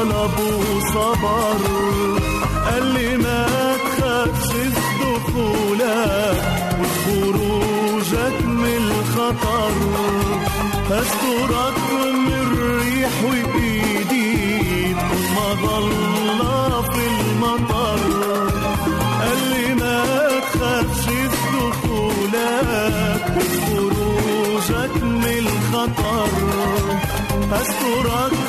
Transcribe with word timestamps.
من 0.00 0.10
طلب 0.10 0.36
وصبر 0.76 1.60
قال 2.64 2.84
لي 2.86 3.16
ما 3.16 3.46
تخافش 3.76 4.52
في 4.52 4.68
دخولك 5.00 6.40
وخروجك 6.80 8.36
من 8.46 8.92
الخطر. 8.92 9.72
استرك 10.90 11.78
من 11.92 12.32
الريح 12.32 13.12
وإيدي 13.24 14.94
ما 15.34 15.48
ضل 15.64 15.90
في 16.92 17.04
المطر. 17.06 18.00
قال 19.20 19.40
لي 19.50 19.74
ما 19.74 20.04
تخافش 20.52 21.04
في 21.04 21.28
دخولك 21.52 23.22
وخروجك 23.36 24.94
من 25.02 25.46
الخطر. 25.46 26.28
استرك 27.52 28.39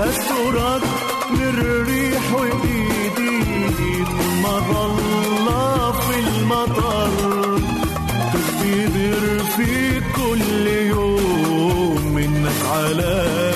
استرك 0.00 0.82
من 1.30 1.40
الريح 1.42 2.34
وايديك 2.34 4.08
ما 4.42 4.58
ضل 4.58 5.06
في 6.00 6.18
المطر. 6.28 7.58
تختبر 8.32 9.44
في 9.56 10.00
كل 10.00 10.66
يوم 10.66 12.14
منك 12.14 12.60
على 12.72 13.55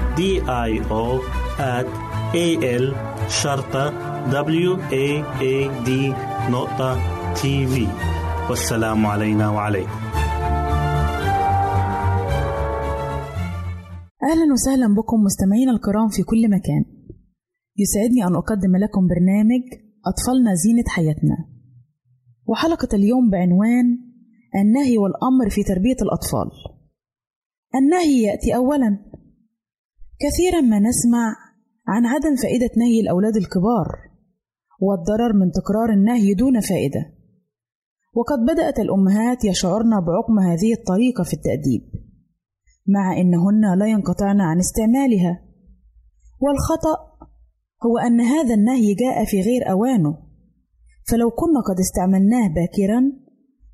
D 0.17 0.21
I 0.69 0.71
O 0.91 1.05
at 1.59 1.87
A 2.35 2.47
L 2.83 2.85
شرطة 3.29 3.85
W 4.31 4.71
A 4.91 5.07
A 5.41 5.55
D 5.87 5.89
نقطة 6.51 6.99
تي 7.33 7.67
في 7.67 7.87
والسلام 8.49 9.05
علينا 9.05 9.49
وعليكم. 9.49 9.89
أهلا 14.23 14.53
وسهلا 14.53 14.95
بكم 14.95 15.23
مستمعينا 15.23 15.71
الكرام 15.71 16.07
في 16.09 16.23
كل 16.23 16.49
مكان. 16.49 16.85
يسعدني 17.77 18.23
أن 18.27 18.35
أقدم 18.35 18.75
لكم 18.75 19.07
برنامج 19.07 19.63
أطفالنا 20.05 20.53
زينة 20.53 20.83
حياتنا. 20.87 21.37
وحلقة 22.45 22.87
اليوم 22.93 23.29
بعنوان 23.29 23.85
النهي 24.55 24.97
والأمر 24.97 25.49
في 25.49 25.63
تربية 25.63 25.97
الأطفال. 26.01 26.49
النهي 27.75 28.21
يأتي 28.21 28.55
أولا 28.55 29.10
كثيرا 30.23 30.61
ما 30.61 30.79
نسمع 30.79 31.35
عن 31.87 32.05
عدم 32.05 32.35
فائدة 32.35 32.69
نهي 32.77 32.99
الأولاد 33.01 33.35
الكبار 33.35 33.87
والضرر 34.81 35.33
من 35.33 35.51
تكرار 35.51 35.89
النهي 35.93 36.33
دون 36.33 36.59
فائدة. 36.59 37.13
وقد 38.13 38.39
بدأت 38.51 38.79
الأمهات 38.79 39.45
يشعرن 39.45 39.89
بعقم 39.89 40.39
هذه 40.39 40.73
الطريقة 40.73 41.23
في 41.23 41.33
التأديب 41.33 41.81
مع 42.87 43.17
إنهن 43.17 43.79
لا 43.79 43.85
ينقطعن 43.85 44.41
عن 44.41 44.59
استعمالها. 44.59 45.41
والخطأ 46.41 46.95
هو 47.85 47.97
أن 47.97 48.21
هذا 48.21 48.53
النهي 48.53 48.93
جاء 48.93 49.25
في 49.25 49.41
غير 49.41 49.71
أوانه. 49.71 50.17
فلو 51.09 51.29
كنا 51.29 51.61
قد 51.69 51.79
استعملناه 51.79 52.47
باكرا 52.47 53.01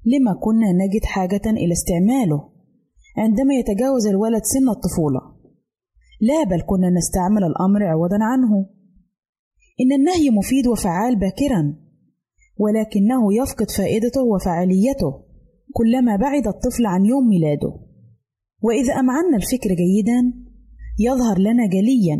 لما 0.05 0.33
كنا 0.33 0.71
نجد 0.71 1.05
حاجة 1.05 1.49
إلى 1.49 1.73
استعماله 1.73 2.49
عندما 3.17 3.53
يتجاوز 3.53 4.07
الولد 4.07 4.41
سن 4.43 4.69
الطفولة. 4.69 5.37
لا 6.21 6.43
بل 6.43 6.62
كنا 6.62 6.89
نستعمل 6.89 7.43
الأمر 7.43 7.83
عوضا 7.83 8.17
عنه. 8.21 8.69
إن 9.81 9.91
النهي 10.00 10.29
مفيد 10.29 10.67
وفعال 10.67 11.19
باكرا 11.19 11.75
ولكنه 12.57 13.33
يفقد 13.33 13.71
فائدته 13.71 14.24
وفعاليته 14.24 15.24
كلما 15.74 16.15
بعد 16.15 16.47
الطفل 16.47 16.86
عن 16.86 17.05
يوم 17.05 17.27
ميلاده. 17.27 17.74
وإذا 18.62 18.93
أمعنا 18.93 19.38
الفكر 19.38 19.69
جيدا 19.69 20.33
يظهر 21.00 21.39
لنا 21.39 21.67
جليا 21.67 22.15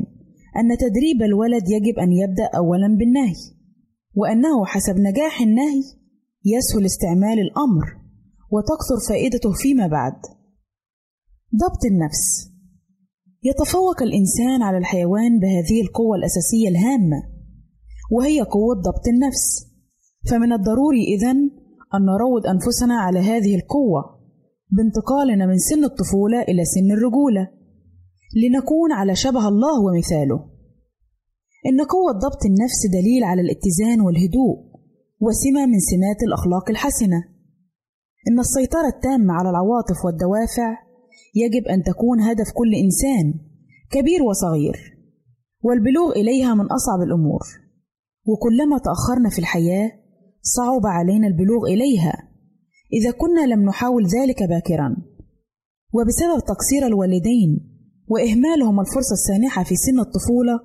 أن 0.58 0.78
تدريب 0.78 1.22
الولد 1.22 1.64
يجب 1.70 2.00
أن 2.00 2.12
يبدأ 2.12 2.50
أولا 2.58 2.88
بالنهي 2.88 3.36
وأنه 4.16 4.66
حسب 4.66 4.96
نجاح 5.00 5.42
النهي 5.42 5.84
يسهل 6.46 6.86
استعمال 6.86 7.40
الأمر 7.40 7.86
وتكثر 8.52 9.10
فائدته 9.10 9.52
فيما 9.52 9.88
بعد. 9.88 10.22
ضبط 11.56 11.86
النفس 11.92 12.57
يتفوق 13.44 14.04
الإنسان 14.04 14.62
على 14.62 14.78
الحيوان 14.78 15.40
بهذه 15.40 15.82
القوة 15.82 16.16
الأساسية 16.18 16.70
الهامة 16.70 17.24
وهي 18.12 18.42
قوة 18.42 18.76
ضبط 18.76 19.08
النفس. 19.08 19.68
فمن 20.30 20.54
الضروري 20.54 21.04
إذن 21.16 21.38
أن 21.96 22.02
نروض 22.06 22.48
أنفسنا 22.48 22.96
على 23.00 23.20
هذه 23.20 23.56
القوة 23.56 24.02
بانتقالنا 24.72 25.46
من 25.46 25.58
سن 25.58 25.84
الطفولة 25.84 26.42
إلى 26.42 26.66
سن 26.66 26.92
الرجولة 26.92 27.52
لنكون 28.44 28.92
على 28.92 29.16
شبه 29.16 29.48
الله 29.48 29.82
ومثاله. 29.82 30.50
إن 31.68 31.82
قوة 31.82 32.12
ضبط 32.12 32.46
النفس 32.46 32.82
دليل 32.92 33.24
على 33.24 33.42
الاتزان 33.42 34.02
والهدوء 34.02 34.56
وسمة 35.20 35.66
من 35.66 35.80
سمات 35.80 36.24
الأخلاق 36.28 36.70
الحسنة. 36.70 37.24
إن 38.28 38.40
السيطرة 38.40 38.88
التامة 38.88 39.34
على 39.34 39.50
العواطف 39.50 40.06
والدوافع 40.06 40.87
يجب 41.36 41.68
أن 41.68 41.84
تكون 41.84 42.22
هدف 42.22 42.52
كل 42.54 42.76
إنسان 42.76 43.34
كبير 43.92 44.24
وصغير. 44.24 44.98
والبلوغ 45.62 46.12
إليها 46.12 46.54
من 46.54 46.66
أصعب 46.66 47.02
الأمور. 47.08 47.42
وكلما 48.26 48.78
تأخرنا 48.78 49.30
في 49.30 49.40
الحياة 49.40 49.92
صعب 50.42 50.86
علينا 50.86 51.28
البلوغ 51.28 51.66
إليها. 51.68 52.14
إذا 52.94 53.12
كنا 53.12 53.54
لم 53.54 53.66
نحاول 53.66 54.08
ذلك 54.08 54.44
باكرا. 54.44 54.96
وبسبب 55.94 56.46
تقصير 56.48 56.86
الوالدين 56.86 57.78
وإهمالهم 58.08 58.80
الفرصة 58.80 59.14
السانحة 59.14 59.64
في 59.64 59.76
سن 59.76 60.00
الطفولة 60.00 60.60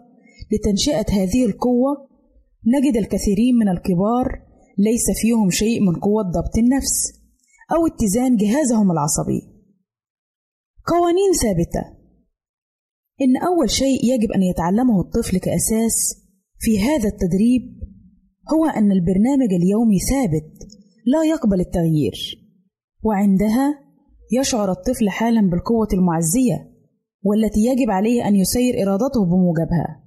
لتنشئة 0.52 1.06
هذه 1.10 1.46
القوة 1.46 2.08
نجد 2.66 2.96
الكثيرين 2.96 3.54
من 3.54 3.68
الكبار 3.68 4.42
ليس 4.78 5.06
فيهم 5.22 5.50
شيء 5.50 5.80
من 5.80 5.94
قوة 6.00 6.22
ضبط 6.22 6.58
النفس 6.58 7.12
أو 7.72 7.86
اتزان 7.86 8.36
جهازهم 8.36 8.90
العصبي. 8.90 9.51
قوانين 10.86 11.32
ثابتة. 11.42 12.02
إن 13.20 13.36
أول 13.36 13.70
شيء 13.70 14.04
يجب 14.04 14.32
أن 14.32 14.42
يتعلمه 14.42 15.00
الطفل 15.00 15.38
كأساس 15.38 16.22
في 16.58 16.80
هذا 16.80 17.08
التدريب 17.08 17.62
هو 18.54 18.66
أن 18.66 18.92
البرنامج 18.92 19.52
اليومي 19.52 19.98
ثابت 19.98 20.72
لا 21.06 21.24
يقبل 21.24 21.60
التغيير. 21.60 22.14
وعندها 23.02 23.78
يشعر 24.32 24.70
الطفل 24.70 25.08
حالا 25.10 25.50
بالقوة 25.50 25.88
المعزية 25.92 26.72
والتي 27.22 27.60
يجب 27.60 27.90
عليه 27.90 28.28
أن 28.28 28.36
يسير 28.36 28.82
إرادته 28.82 29.24
بموجبها. 29.24 30.02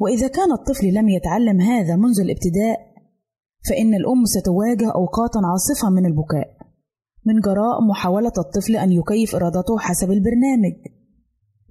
وإذا 0.00 0.28
كان 0.28 0.52
الطفل 0.52 0.86
لم 0.86 1.08
يتعلم 1.08 1.60
هذا 1.60 1.96
منذ 1.96 2.20
الابتداء 2.20 2.78
فإن 3.68 3.94
الأم 3.94 4.24
ستواجه 4.24 4.92
أوقاتا 4.94 5.40
عاصفة 5.44 5.90
من 5.90 6.06
البكاء. 6.06 6.57
من 7.28 7.40
جراء 7.40 7.76
محاولة 7.90 8.32
الطفل 8.44 8.76
أن 8.76 8.92
يكيف 8.92 9.34
إرادته 9.36 9.78
حسب 9.78 10.10
البرنامج. 10.10 10.76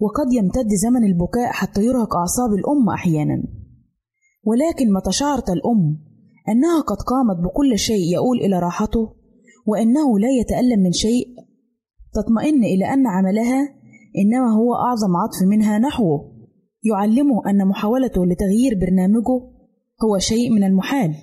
وقد 0.04 0.34
يمتد 0.34 0.70
زمن 0.86 1.04
البكاء 1.04 1.52
حتى 1.52 1.82
يرهق 1.86 2.16
أعصاب 2.16 2.54
الأم 2.60 2.90
أحيانا. 2.90 3.44
ولكن 4.44 4.94
متى 4.94 5.12
شعرت 5.12 5.50
الأم 5.50 5.98
أنها 6.50 6.82
قد 6.82 6.98
قامت 7.12 7.44
بكل 7.46 7.80
شيء 7.80 8.14
يؤول 8.14 8.38
إلى 8.38 8.60
راحته 8.60 9.14
وأنه 9.66 10.20
لا 10.20 10.30
يتألم 10.40 10.80
من 10.84 10.92
شيء 10.92 11.28
تطمئن 12.14 12.64
إلى 12.64 12.86
أن 12.94 13.08
عملها 13.08 13.62
إنما 14.18 14.54
هو 14.60 14.76
أعظم 14.76 15.16
عطف 15.16 15.50
منها 15.50 15.80
نحوه. 15.80 16.38
يعلمه 16.84 17.50
أن 17.50 17.68
محاولته 17.68 18.26
لتغيير 18.26 18.80
برنامجه 18.82 19.38
هو 20.04 20.18
شيء 20.18 20.52
من 20.52 20.64
المحال. 20.64 21.16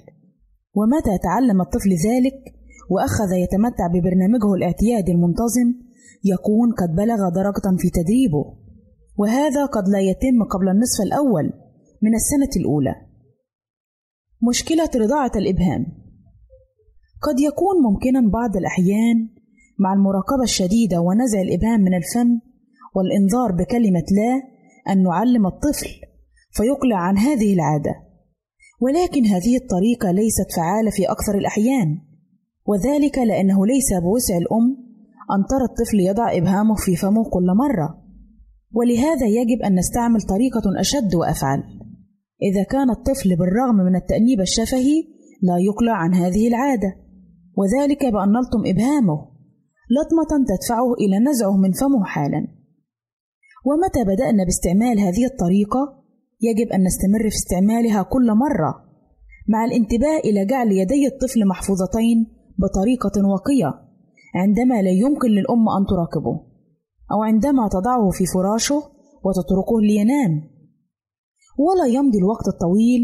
ومتى 0.74 1.18
تعلم 1.22 1.60
الطفل 1.60 1.90
ذلك؟ 2.08 2.53
وأخذ 2.90 3.32
يتمتع 3.32 3.86
ببرنامجه 3.86 4.54
الإعتيادي 4.54 5.12
المنتظم 5.12 5.68
يكون 6.24 6.72
قد 6.72 6.90
بلغ 6.96 7.28
درجة 7.28 7.76
في 7.78 7.90
تدريبه. 7.90 8.44
وهذا 9.18 9.66
قد 9.66 9.88
لا 9.88 10.00
يتم 10.00 10.44
قبل 10.50 10.68
النصف 10.68 11.02
الأول 11.02 11.52
من 12.02 12.14
السنة 12.14 12.62
الأولى. 12.62 12.94
مشكلة 14.48 14.90
رضاعة 14.96 15.32
الإبهام. 15.36 15.86
قد 17.22 17.40
يكون 17.40 17.76
ممكنا 17.82 18.30
بعض 18.30 18.56
الأحيان 18.56 19.28
مع 19.78 19.92
المراقبة 19.92 20.42
الشديدة 20.42 21.00
ونزع 21.00 21.40
الإبهام 21.40 21.80
من 21.80 21.94
الفم 21.94 22.40
والإنذار 22.94 23.52
بكلمة 23.52 24.04
لا 24.18 24.42
أن 24.92 25.02
نعلم 25.02 25.46
الطفل 25.46 25.90
فيقلع 26.50 26.96
عن 26.96 27.18
هذه 27.18 27.54
العادة. 27.54 27.94
ولكن 28.80 29.24
هذه 29.26 29.56
الطريقة 29.56 30.10
ليست 30.10 30.52
فعالة 30.56 30.90
في 30.90 31.04
أكثر 31.04 31.38
الأحيان. 31.38 31.98
وذلك 32.66 33.18
لأنه 33.18 33.66
ليس 33.66 33.92
بوسع 34.02 34.37
الأم 34.37 34.85
أن 35.35 35.47
ترى 35.50 35.64
الطفل 35.71 36.00
يضع 36.00 36.37
إبهامه 36.37 36.75
في 36.75 36.97
فمه 36.97 37.25
كل 37.30 37.47
مرة. 37.47 38.04
ولهذا 38.73 39.26
يجب 39.26 39.62
أن 39.62 39.75
نستعمل 39.75 40.21
طريقة 40.23 40.80
أشد 40.80 41.14
وأفعل. 41.14 41.62
إذا 42.42 42.62
كان 42.62 42.90
الطفل 42.90 43.37
بالرغم 43.37 43.76
من 43.76 43.97
التأنيب 43.97 44.40
الشفهي 44.40 45.02
لا 45.42 45.56
يقلع 45.68 45.92
عن 45.92 46.14
هذه 46.14 46.49
العادة. 46.49 46.97
وذلك 47.56 48.06
بأن 48.06 48.28
نلطم 48.28 48.62
إبهامه. 48.66 49.18
لطمة 49.97 50.47
تدفعه 50.49 50.92
إلى 50.94 51.18
نزعه 51.18 51.56
من 51.56 51.73
فمه 51.73 52.04
حالا. 52.04 52.47
ومتى 53.66 54.04
بدأنا 54.04 54.44
باستعمال 54.44 54.99
هذه 55.00 55.25
الطريقة؟ 55.25 56.04
يجب 56.40 56.73
أن 56.73 56.85
نستمر 56.85 57.30
في 57.30 57.37
استعمالها 57.37 58.02
كل 58.02 58.26
مرة. 58.26 58.85
مع 59.49 59.64
الانتباه 59.64 60.18
إلى 60.25 60.47
جعل 60.47 60.73
يدي 60.73 61.06
الطفل 61.06 61.49
محفوظتين 61.49 62.33
بطريقة 62.58 63.28
وقية 63.28 63.84
عندما 64.34 64.82
لا 64.82 64.90
يمكن 64.90 65.28
للأم 65.28 65.68
أن 65.68 65.87
تراقبه 65.87 66.40
أو 67.12 67.23
عندما 67.23 67.68
تضعه 67.68 68.11
في 68.11 68.26
فراشه 68.26 68.82
وتتركه 69.25 69.80
لينام. 69.80 70.50
ولا 71.58 71.87
يمضي 71.87 72.18
الوقت 72.18 72.49
الطويل 72.49 73.00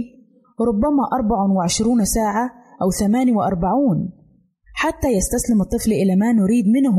ربما 0.60 1.04
24 1.12 2.04
ساعة 2.04 2.50
أو 2.82 2.90
48 2.90 4.12
حتى 4.74 5.08
يستسلم 5.08 5.60
الطفل 5.62 5.92
إلى 5.92 6.16
ما 6.16 6.32
نريد 6.32 6.64
منه 6.66 6.98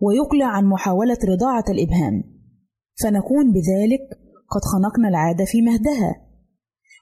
ويقلع 0.00 0.46
عن 0.46 0.64
محاولة 0.64 1.18
رضاعة 1.28 1.64
الإبهام. 1.68 2.24
فنكون 3.02 3.52
بذلك 3.52 4.00
قد 4.50 4.60
خنقنا 4.64 5.08
العادة 5.08 5.44
في 5.44 5.62
مهدها. 5.62 6.26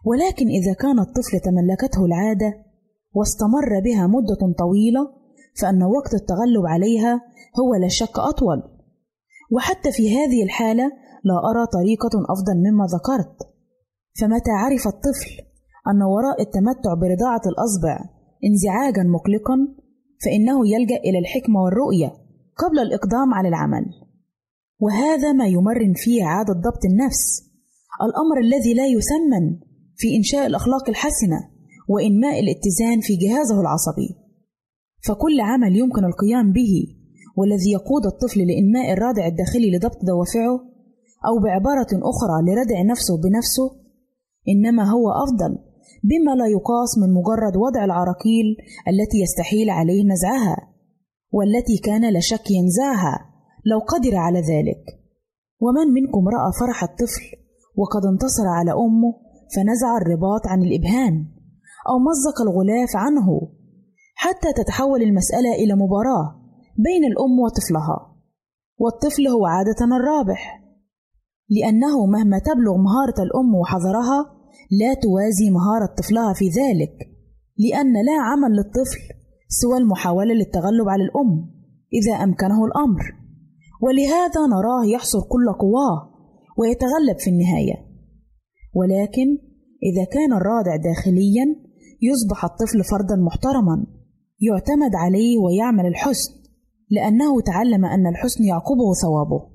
ولكن 0.05 0.49
إذا 0.49 0.73
كان 0.73 0.99
الطفل 0.99 1.41
تملكته 1.41 2.05
العادة 2.05 2.64
واستمر 3.15 3.81
بها 3.85 4.07
مدة 4.07 4.55
طويلة 4.59 5.13
فأن 5.61 5.83
وقت 5.83 6.15
التغلب 6.15 6.67
عليها 6.67 7.21
هو 7.61 7.75
لا 7.75 7.89
شك 7.89 8.19
أطول. 8.19 8.63
وحتى 9.53 9.93
في 9.93 10.17
هذه 10.17 10.43
الحالة 10.43 10.85
لا 11.25 11.51
أرى 11.51 11.67
طريقة 11.67 12.11
أفضل 12.31 12.57
مما 12.57 12.87
ذكرت. 12.87 13.37
فمتى 14.21 14.51
عرف 14.51 14.87
الطفل 14.87 15.31
أن 15.89 16.03
وراء 16.03 16.43
التمتع 16.43 16.95
برضاعة 16.95 17.43
الأصبع 17.47 17.99
انزعاجا 18.45 19.03
مقلقا 19.03 19.57
فإنه 20.25 20.69
يلجأ 20.69 20.97
إلى 20.97 21.19
الحكمة 21.19 21.63
والرؤية 21.63 22.13
قبل 22.57 22.79
الإقدام 22.79 23.35
على 23.35 23.49
العمل. 23.49 23.85
وهذا 24.81 25.33
ما 25.33 25.47
يمرن 25.47 25.93
فيه 25.97 26.25
عادة 26.25 26.53
ضبط 26.53 26.85
النفس 26.91 27.43
الأمر 28.03 28.41
الذي 28.41 28.75
لا 28.75 28.87
يثمن 28.87 29.59
في 29.97 30.17
إنشاء 30.17 30.47
الأخلاق 30.47 30.89
الحسنة. 30.89 31.54
وإنماء 31.89 32.41
الاتزان 32.41 33.01
في 33.01 33.17
جهازه 33.17 33.61
العصبي. 33.61 34.25
فكل 35.07 35.41
عمل 35.41 35.77
يمكن 35.77 36.05
القيام 36.05 36.53
به 36.53 36.75
والذي 37.37 37.71
يقود 37.73 38.07
الطفل 38.07 38.41
لإنماء 38.47 38.93
الرادع 38.93 39.27
الداخلي 39.27 39.71
لضبط 39.77 39.99
دوافعه 40.05 40.55
أو 41.29 41.35
بعبارة 41.45 41.93
أخرى 41.93 42.37
لردع 42.47 42.83
نفسه 42.93 43.15
بنفسه 43.23 43.69
إنما 44.49 44.91
هو 44.91 45.11
أفضل 45.11 45.59
بما 46.05 46.33
لا 46.41 46.47
يقاس 46.47 46.99
من 46.99 47.15
مجرد 47.15 47.57
وضع 47.57 47.85
العراقيل 47.85 48.57
التي 48.89 49.19
يستحيل 49.23 49.71
عليه 49.71 50.05
نزعها 50.05 50.57
والتي 51.33 51.79
كان 51.79 52.13
لا 52.13 52.21
شك 52.21 52.51
ينزعها 52.51 53.17
لو 53.65 53.79
قدر 53.79 54.17
على 54.17 54.41
ذلك. 54.41 54.85
ومن 55.61 55.93
منكم 55.95 56.29
رأى 56.29 56.53
فرح 56.61 56.83
الطفل 56.83 57.25
وقد 57.77 58.03
انتصر 58.13 58.47
على 58.47 58.73
أمه 58.73 59.15
فنزع 59.57 59.97
الرباط 59.97 60.47
عن 60.47 60.63
الإبهام. 60.63 61.34
أو 61.89 61.99
مزق 61.99 62.37
الغلاف 62.43 62.97
عنه 62.97 63.41
حتى 64.15 64.53
تتحول 64.53 65.03
المسألة 65.03 65.53
إلى 65.55 65.75
مباراة 65.75 66.27
بين 66.77 67.05
الأم 67.05 67.39
وطفلها 67.45 68.15
والطفل 68.79 69.29
هو 69.29 69.47
عادة 69.47 69.97
الرابح 69.97 70.65
لأنه 71.51 72.07
مهما 72.07 72.39
تبلغ 72.39 72.77
مهارة 72.77 73.23
الأم 73.23 73.55
وحذرها 73.55 74.21
لا 74.81 74.95
توازي 74.95 75.51
مهارة 75.51 75.95
طفلها 75.99 76.33
في 76.33 76.49
ذلك 76.49 77.15
لأن 77.59 77.93
لا 77.93 78.17
عمل 78.23 78.57
للطفل 78.57 79.01
سوى 79.49 79.79
المحاولة 79.79 80.35
للتغلب 80.35 80.89
على 80.89 81.03
الأم 81.03 81.55
إذا 81.93 82.25
أمكنه 82.25 82.65
الأمر. 82.65 83.03
ولهذا 83.83 84.47
نراه 84.47 84.85
يحصر 84.87 85.19
كل 85.21 85.53
قواه 85.61 86.15
ويتغلب 86.59 87.19
في 87.19 87.31
النهاية. 87.31 87.75
ولكن 88.75 89.39
إذا 89.83 90.05
كان 90.05 90.33
الرادع 90.33 90.77
داخليا 90.77 91.64
يصبح 92.11 92.45
الطفل 92.45 92.85
فردا 92.85 93.17
محترما 93.17 93.87
يعتمد 94.41 94.95
عليه 94.95 95.39
ويعمل 95.39 95.87
الحسن 95.87 96.33
لأنه 96.91 97.41
تعلم 97.41 97.85
أن 97.85 98.07
الحسن 98.07 98.45
يعقبه 98.45 98.93
ثوابه. 99.03 99.55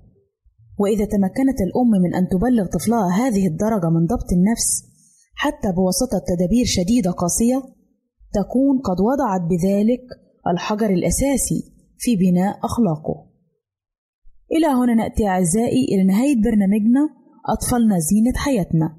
وإذا 0.79 1.05
تمكنت 1.05 1.59
الأم 1.67 1.91
من 2.03 2.15
أن 2.15 2.27
تبلغ 2.27 2.65
طفلها 2.65 3.09
هذه 3.21 3.47
الدرجة 3.47 3.89
من 3.89 4.05
ضبط 4.05 4.29
النفس 4.33 4.83
حتى 5.35 5.71
بواسطة 5.71 6.21
تدابير 6.27 6.65
شديدة 6.65 7.11
قاسية 7.11 7.63
تكون 8.33 8.79
قد 8.79 8.99
وضعت 8.99 9.41
بذلك 9.41 10.03
الحجر 10.47 10.89
الأساسي 10.89 11.73
في 11.97 12.15
بناء 12.15 12.59
أخلاقه. 12.63 13.29
إلى 14.51 14.67
هنا 14.67 14.93
نأتي 14.93 15.27
أعزائي 15.27 15.83
إلى 15.91 16.03
نهاية 16.03 16.35
برنامجنا 16.35 17.09
أطفالنا 17.49 17.99
زينة 17.99 18.33
حياتنا. 18.35 18.98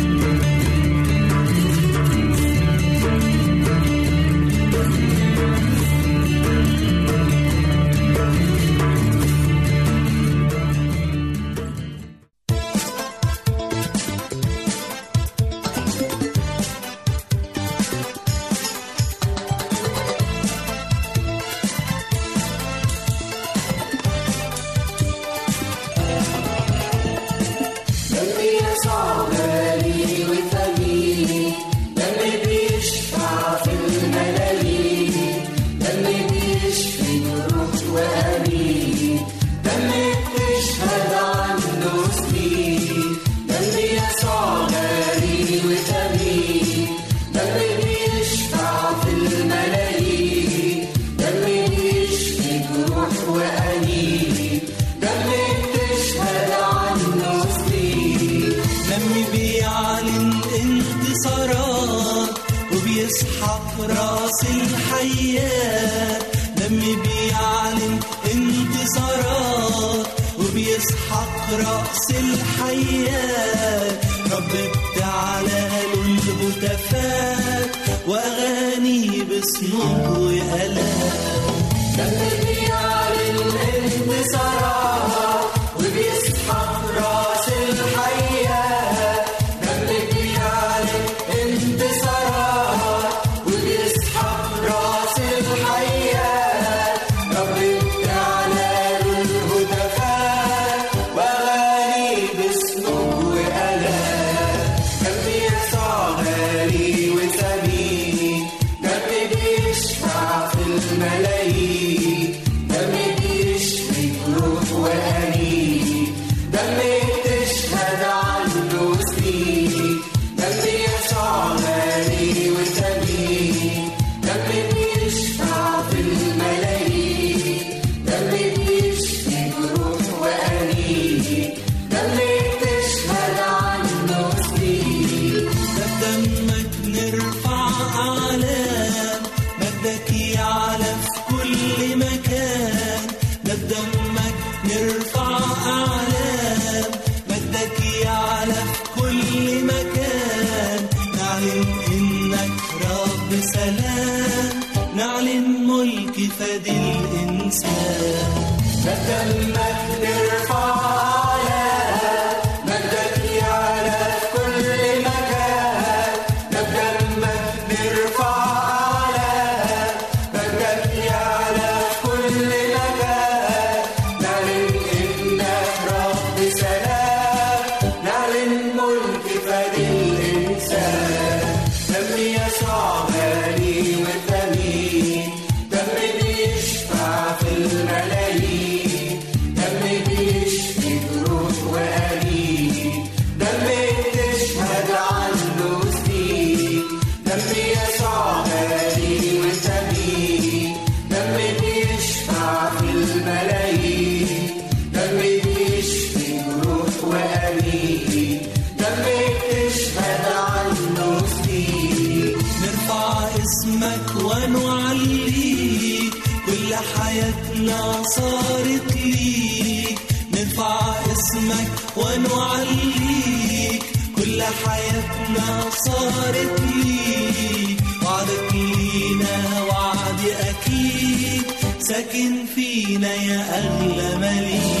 حياتنا 225.01 225.69
صارت 225.85 226.61
ليك 226.75 227.77
وعدك 228.05 228.53
لينا 228.53 229.63
وعد 229.69 230.21
أكيد. 230.49 231.43
ساكن 231.79 232.45
فينا 232.55 233.13
يا 233.13 233.41
أغلى 233.59 234.17
مليك 234.17 234.80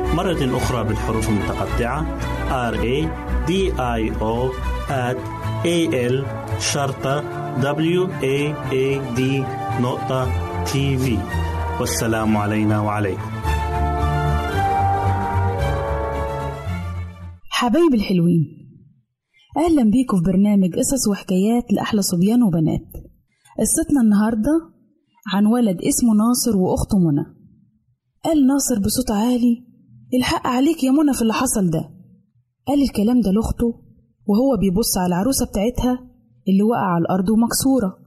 مرة 0.15 0.57
أخرى 0.57 0.83
بالحروف 0.83 1.29
المتقطعة. 1.29 2.19
R 2.71 2.75
A 2.75 3.07
D 3.47 3.51
I 3.77 4.01
O 4.19 4.51
at 4.89 5.17
A 5.65 5.77
L 6.11 6.25
شرطة 6.59 7.21
W 7.61 8.01
A 8.21 8.37
A 8.71 9.17
D 9.17 9.21
نقطة 9.81 10.29
تي 10.63 10.97
في 10.97 11.17
والسلام 11.79 12.37
علينا 12.37 12.81
وعليكم. 12.81 13.31
حبايب 17.49 17.93
الحلوين 17.93 18.43
أهلا 19.57 19.83
بيكم 19.83 20.17
في 20.17 20.23
برنامج 20.23 20.75
قصص 20.75 21.07
وحكايات 21.07 21.73
لأحلى 21.73 22.01
صبيان 22.01 22.43
وبنات. 22.43 22.87
قصتنا 23.59 24.01
النهاردة 24.01 24.71
عن 25.33 25.45
ولد 25.45 25.77
اسمه 25.81 26.13
ناصر 26.13 26.57
وأخته 26.57 26.99
منى. 26.99 27.25
قال 28.25 28.47
ناصر 28.47 28.79
بصوت 28.79 29.11
عالي 29.11 29.70
الحق 30.13 30.47
عليك 30.47 30.83
يا 30.83 30.91
منى 30.91 31.13
في 31.13 31.21
اللي 31.21 31.33
حصل 31.33 31.69
ده. 31.69 31.89
قال 32.67 32.81
الكلام 32.81 33.21
ده 33.21 33.31
لأخته 33.31 33.81
وهو 34.25 34.57
بيبص 34.59 34.97
على 34.97 35.07
العروسة 35.07 35.45
بتاعتها 35.45 36.09
اللي 36.47 36.63
وقع 36.63 36.93
على 36.93 37.01
الأرض 37.01 37.29
ومكسورة. 37.29 37.97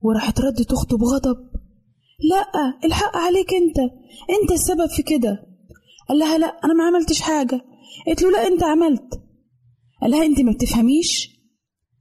وراحت 0.00 0.40
ردت 0.40 0.72
أخته 0.72 0.98
بغضب. 0.98 1.36
لأ 2.30 2.44
الحق 2.84 3.16
عليك 3.16 3.54
أنت. 3.54 3.78
أنت 4.40 4.52
السبب 4.52 4.86
في 4.86 5.02
كده. 5.02 5.46
قال 6.08 6.18
لها 6.18 6.38
لأ 6.38 6.46
أنا 6.46 6.74
ما 6.74 6.84
عملتش 6.84 7.20
حاجة. 7.20 7.60
قالت 8.06 8.22
له 8.22 8.30
لأ 8.30 8.46
أنت 8.46 8.62
عملت. 8.62 9.20
قال 10.02 10.10
لها 10.10 10.26
أنت 10.26 10.40
ما 10.40 10.52
بتفهميش؟ 10.52 11.38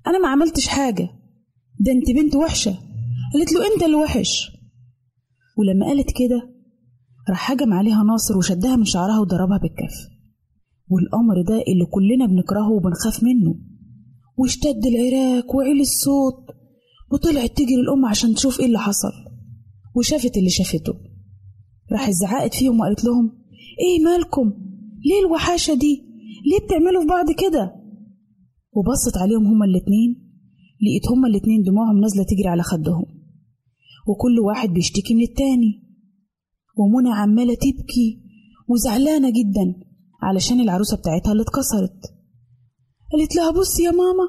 أنا 0.07 0.19
ما 0.19 0.27
عملتش 0.27 0.67
حاجة. 0.67 1.09
ده 1.79 1.91
أنت 1.91 2.11
بنت 2.15 2.35
وحشة. 2.35 2.75
قالت 3.33 3.53
له 3.53 3.73
أنت 3.73 3.83
اللي 3.83 3.95
وحش. 3.95 4.51
ولما 5.57 5.85
قالت 5.85 6.09
كده 6.11 6.56
راح 7.29 7.51
هجم 7.51 7.73
عليها 7.73 8.03
ناصر 8.03 8.37
وشدها 8.37 8.75
من 8.75 8.85
شعرها 8.85 9.19
وضربها 9.19 9.57
بالكف. 9.57 9.95
والأمر 10.89 11.41
ده 11.47 11.53
اللي 11.53 11.85
كلنا 11.85 12.25
بنكرهه 12.25 12.71
وبنخاف 12.71 13.23
منه. 13.23 13.55
واشتد 14.37 14.85
العراك 14.85 15.55
وعلي 15.55 15.81
الصوت. 15.81 16.45
وطلعت 17.11 17.57
تجري 17.57 17.75
الأم 17.75 18.05
عشان 18.05 18.33
تشوف 18.35 18.59
إيه 18.59 18.65
اللي 18.65 18.79
حصل. 18.79 19.11
وشافت 19.95 20.37
اللي 20.37 20.49
شافته. 20.49 20.93
راحت 21.91 22.11
زعقت 22.11 22.53
فيهم 22.53 22.79
وقالت 22.79 23.03
لهم 23.03 23.31
إيه 23.79 24.03
مالكم؟ 24.05 24.53
ليه 25.05 25.19
الوحاشة 25.25 25.73
دي؟ 25.73 26.03
ليه 26.45 26.65
بتعملوا 26.65 27.01
في 27.01 27.07
بعض 27.07 27.25
كده؟ 27.31 27.75
وبصت 28.71 29.17
عليهم 29.17 29.45
هما 29.47 29.65
الاتنين. 29.65 30.27
لقيت 30.81 31.11
هما 31.11 31.27
الاتنين 31.27 31.63
دموعهم 31.63 31.99
نازلة 31.99 32.23
تجري 32.23 32.47
على 32.47 32.63
خدهم. 32.63 33.05
وكل 34.07 34.39
واحد 34.39 34.69
بيشتكي 34.69 35.15
من 35.15 35.21
التاني. 35.21 35.86
ومنى 36.79 37.13
عمالة 37.13 37.55
تبكي 37.55 38.21
وزعلانة 38.67 39.29
جدا 39.29 39.87
علشان 40.21 40.59
العروسة 40.59 40.97
بتاعتها 40.97 41.31
اللي 41.31 41.43
اتكسرت. 41.43 42.13
قالت 43.11 43.35
لها 43.35 43.51
بصي 43.51 43.83
يا 43.83 43.91
ماما 43.91 44.27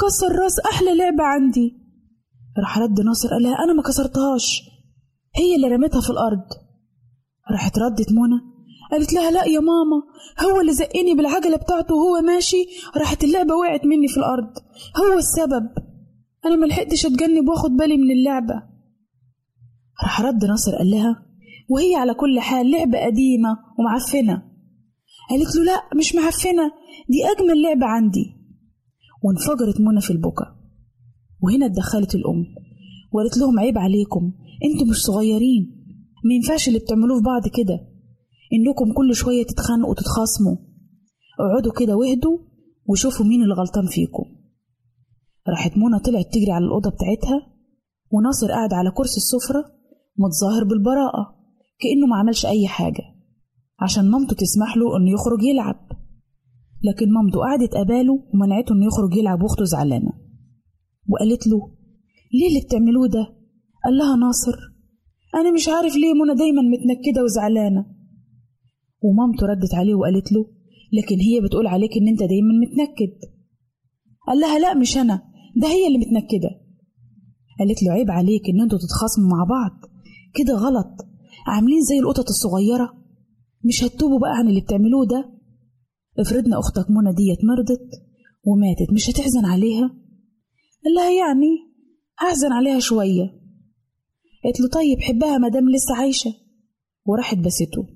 كسر 0.00 0.32
راس 0.42 0.60
أحلى 0.60 0.96
لعبة 0.96 1.24
عندي. 1.24 1.78
راح 2.58 2.78
رد 2.78 3.00
ناصر 3.00 3.28
قال 3.28 3.42
لها 3.42 3.64
أنا 3.64 3.72
ما 3.72 3.82
كسرتهاش 3.82 4.62
هي 5.36 5.56
اللي 5.56 5.68
رمتها 5.68 6.00
في 6.00 6.10
الأرض. 6.10 6.44
راحت 7.50 7.78
ردت 7.78 8.12
منى 8.12 8.52
قالت 8.90 9.12
لها 9.12 9.30
لا 9.30 9.44
يا 9.44 9.60
ماما 9.60 10.02
هو 10.44 10.60
اللي 10.60 10.72
زقني 10.72 11.14
بالعجلة 11.14 11.56
بتاعته 11.56 11.94
وهو 11.94 12.20
ماشي 12.20 12.66
راحت 12.96 13.24
اللعبة 13.24 13.54
وقعت 13.54 13.84
مني 13.84 14.08
في 14.08 14.16
الأرض 14.16 14.50
هو 14.96 15.18
السبب. 15.18 15.68
أنا 16.44 16.56
ملحقتش 16.56 17.06
أتجنب 17.06 17.48
وآخد 17.48 17.70
بالي 17.70 17.96
من 17.96 18.10
اللعبة. 18.10 18.62
راح 20.02 20.20
رد 20.20 20.44
ناصر 20.44 20.76
قال 20.76 20.90
لها 20.90 21.31
وهي 21.72 21.94
على 21.94 22.14
كل 22.14 22.40
حال 22.40 22.70
لعبة 22.70 22.98
قديمة 23.06 23.50
ومعفنة. 23.78 24.42
قالت 25.30 25.56
له 25.56 25.64
لا 25.64 25.78
مش 25.98 26.14
معفنة 26.14 26.66
دي 27.08 27.18
أجمل 27.32 27.62
لعبة 27.62 27.86
عندي. 27.86 28.26
وانفجرت 29.22 29.80
منى 29.80 30.00
في 30.00 30.10
البكا 30.10 30.46
وهنا 31.42 31.66
اتدخلت 31.66 32.14
الأم. 32.14 32.44
وقالت 33.12 33.36
لهم 33.38 33.58
عيب 33.58 33.78
عليكم 33.78 34.32
أنتوا 34.64 34.86
مش 34.86 34.96
صغيرين. 34.96 35.62
ما 36.24 36.34
ينفعش 36.34 36.68
اللي 36.68 36.78
بتعملوه 36.78 37.18
في 37.18 37.24
بعض 37.24 37.42
كده. 37.48 37.80
إنكم 38.52 38.92
كل 38.92 39.14
شوية 39.14 39.42
تتخانقوا 39.46 39.90
وتتخاصموا. 39.90 40.56
اقعدوا 41.40 41.72
كده 41.72 41.96
واهدوا 41.96 42.38
وشوفوا 42.86 43.26
مين 43.26 43.42
اللي 43.42 43.54
غلطان 43.54 43.86
فيكم. 43.86 44.24
راحت 45.48 45.72
منى 45.76 45.98
طلعت 46.04 46.26
تجري 46.32 46.52
على 46.52 46.64
الأوضة 46.64 46.90
بتاعتها 46.90 47.46
وناصر 48.10 48.48
قاعد 48.50 48.72
على 48.72 48.90
كرسي 48.90 49.16
السفرة 49.16 49.64
متظاهر 50.18 50.64
بالبراءة. 50.64 51.41
كأنه 51.82 52.06
ما 52.06 52.16
عملش 52.16 52.46
أي 52.46 52.66
حاجة 52.68 53.02
عشان 53.80 54.10
مامته 54.10 54.36
تسمح 54.36 54.76
له 54.76 54.96
إنه 54.96 55.10
يخرج 55.10 55.42
يلعب. 55.42 55.80
لكن 56.84 57.12
مامته 57.12 57.38
قعدت 57.40 57.74
قباله 57.74 58.12
ومنعته 58.34 58.72
إنه 58.72 58.86
يخرج 58.86 59.16
يلعب 59.16 59.42
وأخته 59.42 59.64
زعلانة. 59.64 60.12
وقالت 61.08 61.46
له 61.46 61.58
ليه 62.34 62.48
اللي 62.48 62.60
بتعملوه 62.66 63.06
ده؟ 63.08 63.24
قال 63.84 63.94
لها 63.98 64.16
ناصر 64.16 64.56
أنا 65.34 65.50
مش 65.52 65.68
عارف 65.68 65.96
ليه 65.96 66.12
منى 66.14 66.34
دايما 66.38 66.62
متنكدة 66.62 67.22
وزعلانة. 67.24 67.86
ومامته 69.02 69.46
ردت 69.46 69.74
عليه 69.74 69.94
وقالت 69.94 70.32
له 70.32 70.46
لكن 70.92 71.16
هي 71.20 71.40
بتقول 71.40 71.66
عليك 71.66 71.90
إن 71.96 72.08
أنت 72.08 72.20
دايما 72.20 72.52
متنكد. 72.62 73.12
قال 74.26 74.38
لها 74.40 74.58
لا 74.58 74.74
مش 74.74 74.96
أنا 74.96 75.22
ده 75.56 75.68
هي 75.68 75.86
اللي 75.86 75.98
متنكدة. 75.98 76.50
قالت 77.58 77.82
له 77.82 77.92
عيب 77.92 78.10
عليك 78.10 78.42
إن 78.50 78.60
أنتوا 78.60 78.78
تتخاصموا 78.78 79.28
مع 79.28 79.44
بعض 79.44 79.90
كده 80.34 80.54
غلط. 80.54 81.11
عاملين 81.46 81.82
زي 81.82 81.98
القطط 81.98 82.28
الصغيرة. 82.28 82.94
مش 83.64 83.84
هتتوبوا 83.84 84.18
بقى 84.18 84.30
عن 84.38 84.48
اللي 84.48 84.60
بتعملوه 84.60 85.06
ده. 85.06 85.32
افرضنا 86.18 86.58
أختك 86.58 86.90
منى 86.90 87.12
ديت 87.14 87.38
مرضت 87.44 87.90
وماتت 88.44 88.92
مش 88.94 89.10
هتحزن 89.10 89.44
عليها؟ 89.44 89.88
قال 90.84 90.94
لها 90.96 91.10
يعني 91.10 91.50
هحزن 92.18 92.52
عليها 92.52 92.78
شوية. 92.78 93.24
قالت 94.44 94.60
له 94.60 94.68
طيب 94.68 95.00
حبها 95.00 95.38
مدام 95.38 95.68
لسه 95.70 95.96
عايشة. 95.96 96.34
وراحت 97.06 97.38
بسته. 97.38 97.86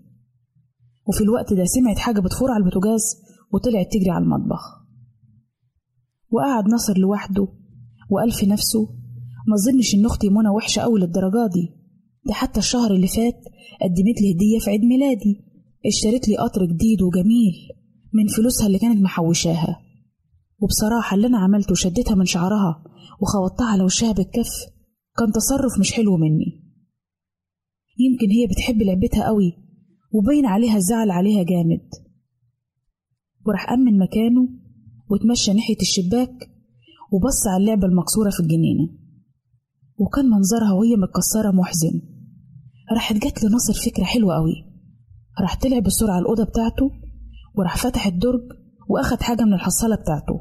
وفي 1.08 1.20
الوقت 1.20 1.52
ده 1.52 1.64
سمعت 1.64 1.98
حاجة 1.98 2.20
بتفور 2.20 2.50
على 2.50 2.64
البوتاجاز 2.64 3.02
وطلعت 3.52 3.86
تجري 3.92 4.10
على 4.10 4.24
المطبخ. 4.24 4.62
وقعد 6.30 6.68
ناصر 6.68 6.98
لوحده 6.98 7.48
وقال 8.10 8.32
في 8.32 8.46
نفسه 8.46 8.80
ما 9.48 9.54
اظنش 9.54 9.94
إن 9.94 10.06
أختي 10.06 10.28
منى 10.28 10.48
وحشة 10.48 10.80
أوي 10.80 11.00
للدرجة 11.00 11.46
دي. 11.52 11.75
ده 12.26 12.32
حتى 12.34 12.60
الشهر 12.60 12.90
اللي 12.94 13.06
فات 13.06 13.40
قدمت 13.82 14.20
لي 14.22 14.32
هدية 14.34 14.58
في 14.64 14.70
عيد 14.70 14.80
ميلادي. 14.84 15.44
اشترت 15.86 16.28
لي 16.28 16.36
قطر 16.36 16.64
جديد 16.64 17.02
وجميل 17.02 17.54
من 18.12 18.26
فلوسها 18.36 18.66
اللي 18.66 18.78
كانت 18.78 19.00
محوشاها. 19.02 19.80
وبصراحة 20.60 21.16
اللي 21.16 21.26
أنا 21.26 21.38
عملته 21.38 21.74
شدتها 21.74 22.14
من 22.14 22.24
شعرها 22.24 22.84
وخبطتها 23.20 23.66
على 23.66 23.82
وشها 23.82 24.12
بالكف 24.12 24.48
كان 25.18 25.32
تصرف 25.32 25.78
مش 25.80 25.92
حلو 25.92 26.16
مني. 26.16 26.62
يمكن 27.98 28.30
هي 28.30 28.46
بتحب 28.46 28.82
لعبتها 28.82 29.26
قوي 29.26 29.52
وبين 30.12 30.46
عليها 30.46 30.76
الزعل 30.76 31.10
عليها 31.10 31.42
جامد. 31.42 31.88
وراح 33.46 33.70
أمن 33.70 33.98
مكانه 33.98 34.48
وتمشى 35.10 35.52
ناحية 35.52 35.76
الشباك 35.82 36.50
وبص 37.12 37.46
على 37.46 37.60
اللعبة 37.62 37.86
المكسورة 37.86 38.30
في 38.30 38.40
الجنينة. 38.40 38.88
وكان 39.98 40.24
منظرها 40.24 40.72
وهي 40.72 40.96
متكسرة 40.96 41.50
محزن. 41.50 42.15
راحت 42.92 43.14
جات 43.14 43.44
لناصر 43.44 43.72
فكرة 43.72 44.04
حلوة 44.04 44.34
قوي. 44.34 44.54
راح 45.40 45.60
طلع 45.60 45.78
بسرعة 45.78 46.18
الأوضة 46.18 46.44
بتاعته 46.44 46.90
وراح 47.54 47.76
فتح 47.76 48.06
الدرج 48.06 48.42
وأخد 48.88 49.20
حاجة 49.22 49.42
من 49.42 49.52
الحصالة 49.54 49.96
بتاعته. 49.96 50.40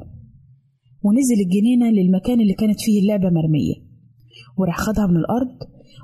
ونزل 1.02 1.40
الجنينة 1.44 1.90
للمكان 1.90 2.40
اللي 2.40 2.54
كانت 2.54 2.80
فيه 2.80 3.00
اللعبة 3.00 3.30
مرمية. 3.30 3.74
وراح 4.58 4.78
خدها 4.78 5.06
من 5.06 5.16
الأرض 5.16 5.58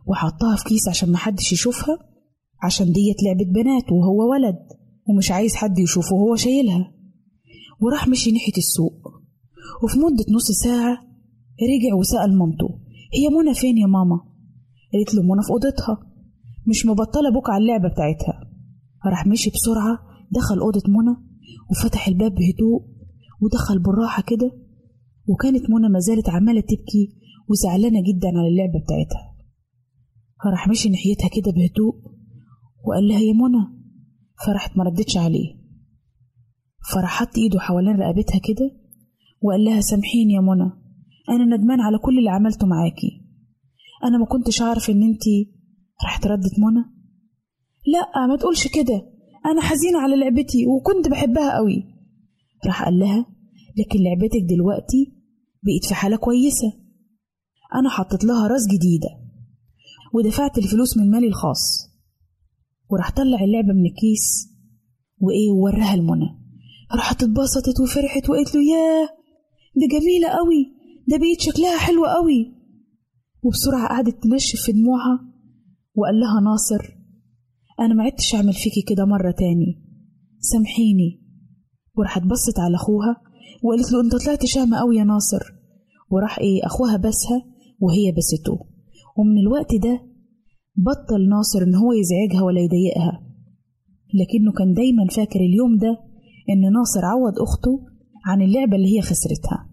وحطها 0.07 0.57
في 0.57 0.65
كيس 0.65 0.89
عشان 0.89 1.13
محدش 1.13 1.53
يشوفها 1.53 1.99
عشان 2.63 2.87
ديت 2.87 3.23
لعبة 3.23 3.45
بنات 3.45 3.93
وهو 3.93 4.31
ولد 4.31 4.59
ومش 5.09 5.31
عايز 5.31 5.55
حد 5.55 5.79
يشوفه 5.79 6.17
وهو 6.17 6.37
شايلها. 6.37 6.93
وراح 7.81 8.09
مشي 8.09 8.33
ناحية 8.33 8.57
السوق. 8.59 9.09
وفي 9.85 9.99
مدة 9.99 10.25
نص 10.31 10.51
ساعة 10.65 10.99
رجع 11.63 11.95
وسأل 11.95 12.39
مامته 12.39 12.69
هي 13.15 13.29
منى 13.39 13.55
فين 13.55 13.79
يا 13.79 13.87
ماما؟ 13.87 14.21
قالت 14.93 15.15
له 15.15 15.23
منى 15.23 15.43
في 15.43 15.51
أوضتها. 15.51 16.12
مش 16.67 16.87
مبطلة 16.87 17.31
بوك 17.33 17.51
على 17.51 17.63
اللعبة 17.63 17.89
بتاعتها. 17.89 18.41
راح 19.07 19.27
مشي 19.27 19.51
بسرعة 19.51 19.99
دخل 20.31 20.59
أوضة 20.59 20.83
منى 20.89 21.17
وفتح 21.71 22.09
الباب 22.09 22.33
بهدوء 22.35 22.81
ودخل 23.41 23.79
بالراحة 23.79 24.23
كده. 24.23 24.53
وكانت 25.27 25.71
منى 25.71 25.89
ما 25.89 25.99
زالت 25.99 26.29
عمالة 26.29 26.61
تبكي 26.61 27.17
وزعلانة 27.49 28.01
جدا 28.09 28.29
على 28.29 28.49
اللعبة 28.49 28.79
بتاعتها. 28.85 29.33
فراح 30.45 30.69
مشي 30.69 30.89
ناحيتها 30.89 31.29
كده 31.29 31.53
بهدوء 31.53 31.95
وقال 32.85 33.09
لها 33.09 33.21
يا 33.21 33.33
منى. 33.33 33.83
فراحت 34.47 34.77
ما 34.77 34.85
ردتش 34.85 35.17
عليه. 35.17 35.63
فراح 36.93 37.21
حط 37.21 37.39
إيده 37.39 37.59
حوالين 37.59 37.97
رقبتها 37.97 38.39
كده 38.39 38.71
وقال 39.43 39.65
لها 39.65 39.81
سامحيني 39.81 40.33
يا 40.33 40.41
منى 40.41 40.71
أنا 41.29 41.57
ندمان 41.57 41.81
على 41.81 41.99
كل 41.99 42.19
اللي 42.19 42.31
عملته 42.31 42.67
معاكي. 42.67 43.23
أنا 44.05 44.19
ما 44.19 44.27
كنتش 44.27 44.63
اعرف 44.63 44.91
إن 44.91 45.03
أنتي 45.03 45.53
راحت 46.05 46.27
ردت 46.27 46.59
منى؟ 46.59 46.85
لا 47.87 48.27
ما 48.27 48.37
تقولش 48.37 48.69
كده. 48.69 49.13
أنا 49.47 49.61
حزينة 49.61 49.99
على 49.99 50.17
لعبتي 50.17 50.67
وكنت 50.67 51.09
بحبها 51.09 51.57
قوي. 51.57 51.85
راح 52.67 52.85
قال 52.85 52.99
لها 52.99 53.27
لكن 53.79 53.99
لعبتك 54.03 54.43
دلوقتي 54.49 55.13
بقت 55.63 55.89
في 55.89 55.95
حالة 55.95 56.17
كويسة. 56.17 56.73
أنا 57.75 57.91
حطيت 57.91 58.25
لها 58.25 58.47
راس 58.47 58.67
جديدة 58.67 59.09
ودفعت 60.15 60.59
الفلوس 60.59 60.97
من 60.97 61.11
مالي 61.11 61.27
الخاص. 61.27 61.89
وراح 62.91 63.11
طلع 63.11 63.45
اللعبة 63.45 63.73
من 63.73 63.87
الكيس 63.87 64.49
وإيه 65.19 65.51
ووراها 65.51 65.97
لمنى. 65.97 66.29
راحت 66.95 67.23
اتبسطت 67.23 67.81
وفرحت 67.81 68.31
وقالت 68.31 68.55
له 68.55 68.61
ياه 68.63 69.09
دي 69.77 69.87
جميلة 69.87 70.29
قوي 70.29 70.73
ده 71.09 71.17
بقيت 71.17 71.41
شكلها 71.41 71.79
حلو 71.79 72.07
قوي. 72.07 72.55
وبسرعة 73.43 73.89
قعدت 73.89 74.23
تنشف 74.23 74.61
في 74.67 74.73
دموعها 74.73 75.32
وقال 75.95 76.21
لها 76.21 76.41
ناصر 76.41 76.83
أنا 77.81 77.95
ما 77.95 78.03
عدتش 78.05 78.35
أعمل 78.35 78.53
فيكي 78.53 78.83
كده 78.89 79.05
مرة 79.05 79.31
تاني. 79.31 79.83
سامحيني. 80.39 81.23
وراحت 81.97 82.23
بصت 82.23 82.59
على 82.59 82.75
أخوها 82.77 83.17
وقالت 83.63 83.93
له 83.93 84.01
أنت 84.01 84.25
طلعت 84.25 84.45
شامة 84.45 84.77
أوي 84.81 84.97
يا 84.97 85.05
ناصر. 85.05 85.43
وراح 86.11 86.39
إيه 86.39 86.67
أخوها 86.67 86.97
بسها 86.97 87.43
وهي 87.81 88.13
بسته. 88.13 88.59
ومن 89.19 89.39
الوقت 89.39 89.75
ده 89.75 90.01
بطل 90.77 91.29
ناصر 91.29 91.63
إن 91.63 91.75
هو 91.75 91.93
يزعجها 91.93 92.43
ولا 92.43 92.61
يضايقها. 92.61 93.23
لكنه 94.15 94.53
كان 94.59 94.73
دايما 94.75 95.07
فاكر 95.17 95.41
اليوم 95.41 95.79
ده 95.79 95.97
إن 96.51 96.73
ناصر 96.73 97.05
عوض 97.05 97.33
أخته 97.39 97.87
عن 98.27 98.43
اللعبة 98.43 98.77
اللي 98.77 98.97
هي 98.97 99.01
خسرتها 99.03 99.71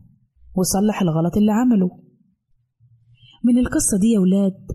وصلح 0.55 1.01
الغلط 1.01 1.37
اللي 1.37 1.51
عمله. 1.51 1.89
من 3.43 3.57
القصة 3.57 3.97
دي 3.99 4.07
يا 4.07 4.19
ولاد 4.19 4.67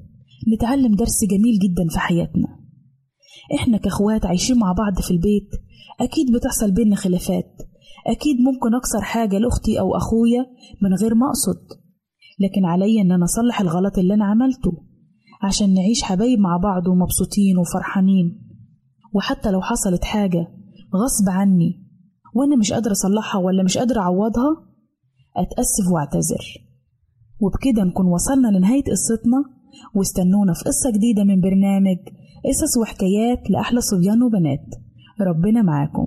نتعلم 0.55 0.95
درس 0.95 1.25
جميل 1.31 1.59
جدا 1.59 1.89
في 1.93 1.99
حياتنا. 1.99 2.49
إحنا 3.55 3.79
كإخوات 3.79 4.27
عايشين 4.27 4.59
مع 4.59 4.73
بعض 4.73 5.01
في 5.03 5.11
البيت 5.11 5.49
أكيد 6.01 6.33
بتحصل 6.37 6.71
بينا 6.73 6.97
خلافات. 6.97 7.63
أكيد 8.07 8.37
ممكن 8.41 8.75
أكسر 8.75 9.01
حاجة 9.03 9.39
لأختي 9.39 9.81
أو 9.81 9.97
أخويا 9.97 10.47
من 10.83 10.95
غير 10.95 11.15
ما 11.15 11.27
أقصد. 11.27 11.79
لكن 12.41 12.65
عليا 12.65 13.03
إن 13.03 13.13
أنا 13.13 13.25
أصلح 13.25 13.61
الغلط 13.61 13.99
اللي 13.99 14.15
أنا 14.15 14.25
عملته 14.25 14.73
عشان 15.43 15.75
نعيش 15.75 16.03
حبايب 16.03 16.39
مع 16.39 16.57
بعض 16.57 16.87
ومبسوطين 16.89 17.59
وفرحانين. 17.59 18.41
وحتى 19.13 19.51
لو 19.51 19.61
حصلت 19.61 20.05
حاجة 20.05 20.47
غصب 20.95 21.29
عني 21.29 21.85
وأنا 22.35 22.57
مش 22.57 22.73
قادرة 22.73 22.93
أصلحها 22.93 23.41
ولا 23.41 23.63
مش 23.63 23.79
قادرة 23.79 24.01
أعوضها 24.01 24.51
أتأسف 25.37 25.93
وأعتذر. 25.93 26.45
وبكده 27.41 27.85
نكون 27.85 28.07
وصلنا 28.07 28.49
لنهاية 28.49 28.83
قصتنا. 28.83 29.54
واستنونا 29.95 30.53
في 30.53 30.65
قصة 30.65 30.91
جديدة 30.91 31.25
من 31.25 31.41
برنامج 31.41 31.99
قصص 32.45 32.77
وحكايات 32.81 33.51
لأحلى 33.51 33.81
صبيان 33.81 34.23
وبنات. 34.23 34.67
ربنا 35.21 35.63
معاكم. 35.63 36.07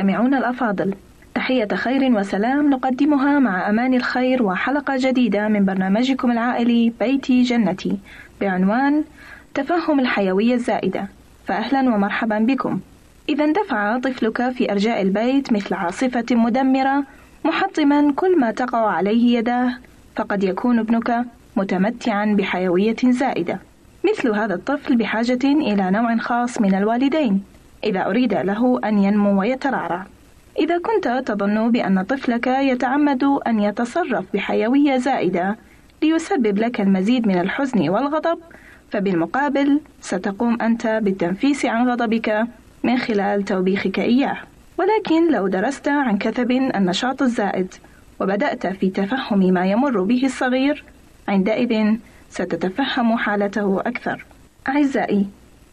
أيها 0.00 0.08
المستمعون 0.08 0.34
الأفاضل. 0.34 0.94
تحية 1.34 1.68
خير 1.74 2.12
وسلام 2.18 2.70
نقدمها 2.70 3.38
مع 3.38 3.68
أمان 3.70 3.94
الخير 3.94 4.42
وحلقة 4.42 4.94
جديدة 4.96 5.48
من 5.48 5.64
برنامجكم 5.64 6.30
العائلي 6.30 6.92
بيتي 7.00 7.42
جنتي. 7.42 7.98
بعنوان 8.40 9.04
تفهم 9.54 10.00
الحيوية 10.00 10.54
الزائدة. 10.54 11.08
فأهلا 11.46 11.94
ومرحبا 11.94 12.38
بكم. 12.38 12.80
إذا 13.28 13.44
اندفع 13.44 13.98
طفلك 13.98 14.50
في 14.50 14.72
أرجاء 14.72 15.02
البيت 15.02 15.52
مثل 15.52 15.74
عاصفة 15.74 16.26
مدمرة 16.30 17.04
محطما 17.44 18.12
كل 18.16 18.38
ما 18.40 18.50
تقع 18.50 18.90
عليه 18.90 19.38
يداه. 19.38 19.72
فقد 20.16 20.44
يكون 20.44 20.78
ابنك 20.78 21.24
متمتعا 21.56 22.34
بحيوية 22.38 22.96
زائدة. 23.04 23.58
مثل 24.04 24.30
هذا 24.30 24.54
الطفل 24.54 24.96
بحاجة 24.96 25.44
إلى 25.44 25.90
نوع 25.90 26.16
خاص 26.16 26.60
من 26.60 26.74
الوالدين. 26.74 27.49
إذا 27.84 28.06
أريد 28.06 28.34
له 28.34 28.80
أن 28.84 28.98
ينمو 28.98 29.40
ويترعرع. 29.40 30.06
إذا 30.58 30.78
كنت 30.78 31.22
تظن 31.26 31.70
بأن 31.70 32.02
طفلك 32.02 32.46
يتعمد 32.46 33.24
أن 33.24 33.60
يتصرف 33.60 34.24
بحيوية 34.34 34.96
زائدة 34.96 35.56
ليسبب 36.02 36.58
لك 36.58 36.80
المزيد 36.80 37.26
من 37.26 37.40
الحزن 37.40 37.88
والغضب، 37.88 38.38
فبالمقابل 38.90 39.80
ستقوم 40.00 40.62
أنت 40.62 40.86
بالتنفيس 40.86 41.66
عن 41.66 41.88
غضبك 41.88 42.46
من 42.82 42.98
خلال 42.98 43.44
توبيخك 43.44 43.98
إياه. 43.98 44.36
ولكن 44.78 45.32
لو 45.32 45.48
درست 45.48 45.88
عن 45.88 46.18
كثب 46.18 46.50
النشاط 46.50 47.22
الزائد 47.22 47.74
وبدأت 48.20 48.66
في 48.66 48.90
تفهم 48.90 49.38
ما 49.38 49.66
يمر 49.66 50.02
به 50.02 50.24
الصغير، 50.24 50.84
عندئذ 51.28 51.96
ستتفهم 52.30 53.16
حالته 53.16 53.80
أكثر. 53.80 54.24
أعزائي، 54.68 55.26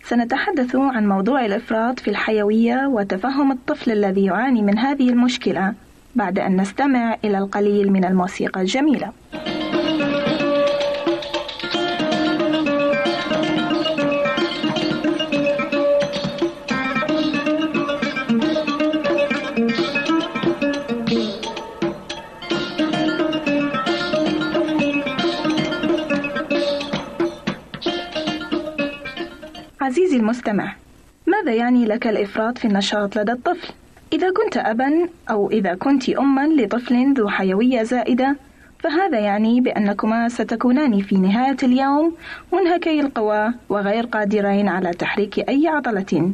سنتحدث 0.10 0.76
عن 0.76 1.08
موضوع 1.08 1.46
الإفراط 1.46 2.00
في 2.00 2.10
الحيوية 2.10 2.88
وتفهم 2.88 3.52
الطفل 3.52 3.92
الذي 3.92 4.26
يعاني 4.26 4.62
من 4.62 4.78
هذه 4.78 5.10
المشكلة 5.10 5.74
بعد 6.16 6.40
أن 6.40 6.62
نستمع 6.62 7.18
إلى 7.26 7.38
القليل 7.38 7.92
من 7.92 8.06
الموسيقى 8.06 8.62
الجميلة. 8.62 9.12
عزيزي 29.88 30.18
المستمع، 30.18 30.74
ماذا 31.28 31.54
يعني 31.54 31.86
لك 31.86 32.08
الإفراط 32.08 32.58
في 32.58 32.66
النشاط 32.66 33.18
لدى 33.18 33.32
الطفل؟ 33.32 33.74
إذا 34.14 34.32
كنت 34.32 34.58
أبا 34.58 35.10
أو 35.30 35.52
إذا 35.52 35.76
كنت 35.76 36.10
أما 36.10 36.48
لطفل 36.48 37.14
ذو 37.14 37.30
حيوية 37.30 37.84
زائدة، 37.84 38.36
فهذا 38.80 39.20
يعني 39.20 39.62
بأنكما 39.62 40.30
ستكونان 40.30 41.02
في 41.02 41.16
نهاية 41.16 41.58
اليوم 41.64 42.16
منهكي 42.54 43.00
القوى 43.00 43.54
وغير 43.70 44.06
قادرين 44.06 44.68
على 44.68 44.92
تحريك 44.92 45.50
أي 45.50 45.68
عضلة، 45.68 46.32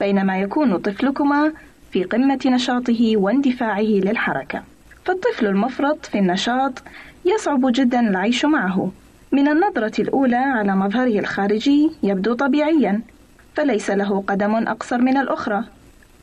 بينما 0.00 0.38
يكون 0.38 0.76
طفلكما 0.76 1.52
في 1.92 2.04
قمة 2.04 2.40
نشاطه 2.46 3.16
واندفاعه 3.16 3.80
للحركة. 3.80 4.62
فالطفل 5.04 5.46
المفرط 5.46 6.06
في 6.06 6.18
النشاط 6.18 6.82
يصعب 7.24 7.60
جدا 7.64 8.00
العيش 8.00 8.44
معه، 8.44 8.90
من 9.34 9.48
النظرة 9.48 10.00
الأولى 10.00 10.36
على 10.36 10.76
مظهره 10.76 11.18
الخارجي 11.18 11.90
يبدو 12.02 12.34
طبيعيا 12.34 13.00
فليس 13.54 13.90
له 13.90 14.24
قدم 14.26 14.54
أقصر 14.54 14.98
من 14.98 15.16
الأخرى. 15.16 15.64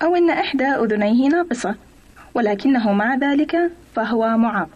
أو 0.01 0.15
أن 0.15 0.29
إحدى 0.29 0.63
أذنيه 0.65 1.29
ناقصة 1.29 1.75
ولكنه 2.33 2.93
مع 2.93 3.15
ذلك 3.15 3.71
فهو 3.95 4.37
معاق. 4.37 4.69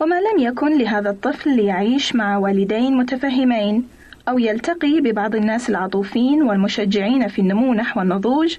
وما 0.00 0.20
لم 0.20 0.38
يكن 0.38 0.78
لهذا 0.78 1.10
الطفل 1.10 1.56
ليعيش 1.56 2.14
مع 2.14 2.36
والدين 2.36 2.96
متفهمين 2.96 3.88
أو 4.28 4.38
يلتقي 4.38 5.00
ببعض 5.00 5.34
الناس 5.34 5.70
العطوفين 5.70 6.42
والمشجعين 6.42 7.28
في 7.28 7.38
النمو 7.38 7.74
نحو 7.74 8.00
النضوج 8.00 8.56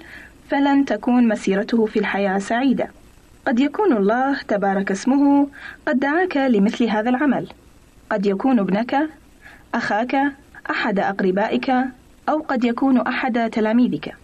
فلن 0.48 0.84
تكون 0.84 1.28
مسيرته 1.28 1.86
في 1.86 1.98
الحياة 1.98 2.38
سعيدة. 2.38 2.88
قد 3.46 3.60
يكون 3.60 3.92
الله 3.96 4.38
تبارك 4.48 4.90
اسمه 4.90 5.48
قد 5.86 6.00
دعاك 6.00 6.36
لمثل 6.36 6.84
هذا 6.84 7.10
العمل. 7.10 7.48
قد 8.14 8.26
يكون 8.26 8.58
ابنك 8.58 8.96
أخاك 9.74 10.16
أحد 10.70 10.98
أقربائك 10.98 11.70
أو 12.28 12.38
قد 12.48 12.64
يكون 12.64 13.00
أحد 13.00 13.50
تلاميذك. 13.50 14.14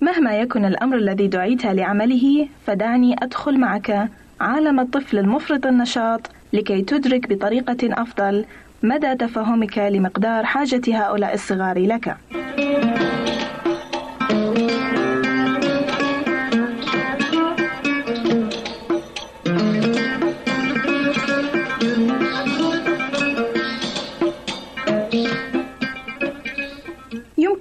مهما 0.00 0.38
يكن 0.40 0.64
الأمر 0.64 0.96
الذي 0.96 1.26
دعيت 1.26 1.66
لعمله 1.66 2.48
فدعني 2.66 3.16
أدخل 3.22 3.60
معك 3.60 4.08
عالم 4.40 4.80
الطفل 4.80 5.18
المفرط 5.18 5.66
النشاط 5.66 6.30
لكي 6.52 6.82
تدرك 6.82 7.28
بطريقة 7.32 8.02
أفضل 8.02 8.44
مدى 8.82 9.14
تفهمك 9.14 9.78
لمقدار 9.78 10.44
حاجة 10.44 10.82
هؤلاء 10.88 11.34
الصغار 11.34 11.86
لك. 11.86 12.16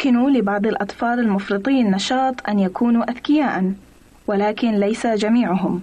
يمكن 0.10 0.34
لبعض 0.34 0.66
الأطفال 0.68 1.20
المفرطي 1.20 1.82
النشاط 1.82 2.50
أن 2.50 2.60
يكونوا 2.60 3.12
أذكياء 3.12 3.74
ولكن 4.28 4.72
ليس 4.72 5.08
جميعهم. 5.08 5.82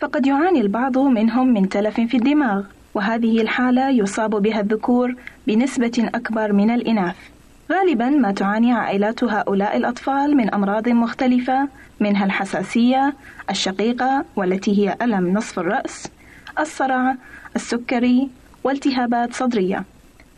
فقد 0.00 0.26
يعاني 0.26 0.60
البعض 0.60 0.98
منهم 0.98 1.54
من 1.54 1.68
تلف 1.68 1.94
في 2.00 2.16
الدماغ 2.16 2.62
وهذه 2.94 3.40
الحالة 3.40 3.90
يصاب 3.90 4.30
بها 4.30 4.60
الذكور 4.60 5.14
بنسبة 5.46 6.10
أكبر 6.14 6.52
من 6.52 6.70
الإناث. 6.70 7.16
غالبا 7.72 8.08
ما 8.10 8.32
تعاني 8.32 8.72
عائلات 8.72 9.24
هؤلاء 9.24 9.76
الأطفال 9.76 10.36
من 10.36 10.54
أمراض 10.54 10.88
مختلفة 10.88 11.68
منها 12.00 12.24
الحساسية 12.24 13.14
الشقيقة 13.50 14.24
والتي 14.36 14.78
هي 14.78 14.96
ألم 15.02 15.32
نصف 15.32 15.58
الرأس 15.58 16.08
الصرع 16.58 17.14
السكري 17.56 18.28
والتهابات 18.64 19.34
صدرية. 19.34 19.84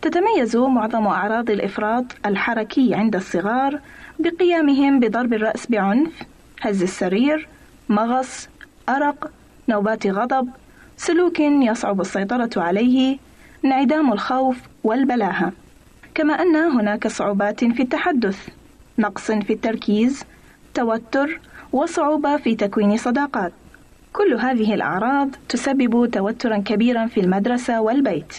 تتميز 0.03 0.57
معظم 0.57 1.07
أعراض 1.07 1.51
الإفراط 1.51 2.05
الحركي 2.27 2.95
عند 2.95 3.17
الصغار 3.17 3.81
بقيامهم 4.19 5.01
بضرب 5.01 5.33
الرأس 5.33 5.67
بعنف 5.67 6.13
هز 6.61 6.83
السرير 6.83 7.49
مغص 7.89 8.49
أرق 8.89 9.31
نوبات 9.69 10.07
غضب 10.07 10.49
سلوك 10.97 11.41
يصعب 11.41 12.01
السيطرة 12.01 12.51
عليه 12.57 13.19
انعدام 13.65 14.13
الخوف 14.13 14.57
والبلاهة. 14.85 15.53
كما 16.15 16.35
أن 16.35 16.57
هناك 16.57 17.09
صعوبات 17.09 17.65
في 17.65 17.83
التحدث 17.83 18.49
نقص 18.99 19.31
في 19.31 19.53
التركيز 19.53 20.25
توتر 20.75 21.41
وصعوبة 21.73 22.37
في 22.37 22.55
تكوين 22.55 22.97
صداقات. 22.97 23.53
كل 24.13 24.35
هذه 24.35 24.75
الأعراض 24.75 25.29
تسبب 25.49 26.11
توترا 26.11 26.59
كبيرا 26.59 27.07
في 27.07 27.21
المدرسة 27.21 27.81
والبيت. 27.81 28.33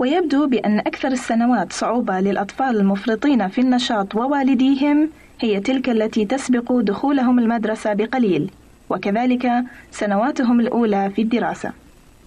ويبدو 0.00 0.46
بأن 0.46 0.78
أكثر 0.78 1.08
السنوات 1.08 1.72
صعوبة 1.72 2.20
للأطفال 2.20 2.76
المفرطين 2.76 3.48
في 3.48 3.60
النشاط 3.60 4.14
ووالديهم 4.14 5.08
هي 5.40 5.60
تلك 5.60 5.88
التي 5.88 6.24
تسبق 6.24 6.72
دخولهم 6.72 7.38
المدرسة 7.38 7.92
بقليل 7.92 8.50
وكذلك 8.90 9.52
سنواتهم 9.90 10.60
الأولى 10.60 11.10
في 11.16 11.22
الدراسة. 11.22 11.72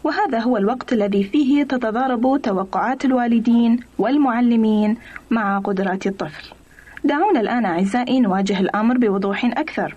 وهذا 0.03 0.39
هو 0.39 0.57
الوقت 0.57 0.93
الذي 0.93 1.23
فيه 1.23 1.63
تتضارب 1.63 2.41
توقعات 2.43 3.05
الوالدين 3.05 3.79
والمعلمين 3.97 4.97
مع 5.29 5.59
قدرات 5.59 6.07
الطفل. 6.07 6.53
دعونا 7.03 7.39
الآن 7.39 7.65
أعزائي 7.65 8.19
نواجه 8.19 8.59
الأمر 8.59 8.97
بوضوح 8.97 9.45
أكثر. 9.45 9.95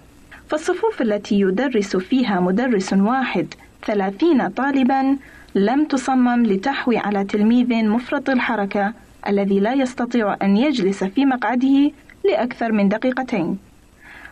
فالصفوف 0.48 1.02
التي 1.02 1.40
يدرس 1.40 1.96
فيها 1.96 2.40
مدرس 2.40 2.92
واحد 2.92 3.46
ثلاثين 3.86 4.48
طالبا 4.48 5.16
لم 5.57 5.84
تصمم 5.84 6.46
لتحوي 6.46 6.98
على 6.98 7.24
تلميذ 7.24 7.84
مفرط 7.84 8.30
الحركة 8.30 8.92
الذي 9.28 9.61
لا 9.61 9.72
يستطيع 9.72 10.36
أن 10.42 10.57
يجلس 10.57 11.04
في 11.04 11.26
مقعده 11.26 11.90
لأكثر 12.24 12.72
من 12.72 12.88
دقيقتين 12.88 13.59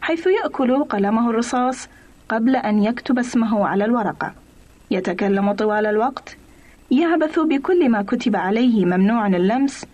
حيث 0.01 0.27
يأكل 0.27 0.85
قلمه 0.85 1.31
الرصاص 1.31 1.89
قبل 2.29 2.57
أن 2.57 2.83
يكتب 2.83 3.19
اسمه 3.19 3.67
على 3.67 3.85
الورقة. 3.85 4.35
يتكلم 4.91 5.53
طوال 5.53 5.87
الوقت 5.87 6.37
يعبث 6.91 7.39
بكل 7.39 7.89
ما 7.89 8.03
كتب 8.03 8.37
عليه 8.37 8.85
ممنوع 8.85 9.27
اللمس 9.27 9.87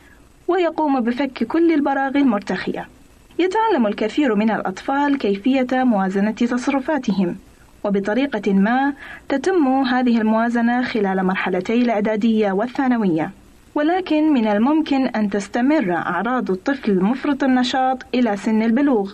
ويقوم 0.49 1.01
بفك 1.01 1.45
كل 1.45 1.73
البراغي 1.73 2.21
المرتخية. 2.21 2.89
يتعلم 3.39 3.87
الكثير 3.87 4.35
من 4.35 4.51
الأطفال 4.51 5.19
كيفية 5.19 5.69
موازنة 5.73 6.31
تصرفاتهم. 6.31 7.37
وبطريقة 7.85 8.53
ما 8.53 8.93
تتم 9.29 9.69
هذه 9.69 10.19
الموازنة 10.19 10.83
خلال 10.83 11.27
مرحلتي 11.27 11.83
الإعدادية 11.83 12.53
والثانوية. 12.53 13.31
ولكن 13.75 14.33
من 14.33 14.47
الممكن 14.47 15.07
أن 15.07 15.31
تستمر 15.31 15.93
أعراض 15.93 16.51
الطفل 16.51 16.91
المفرط 16.91 17.45
النشاط 17.45 17.99
إلى 18.15 18.37
سن 18.37 18.63
البلوغ 18.63 19.13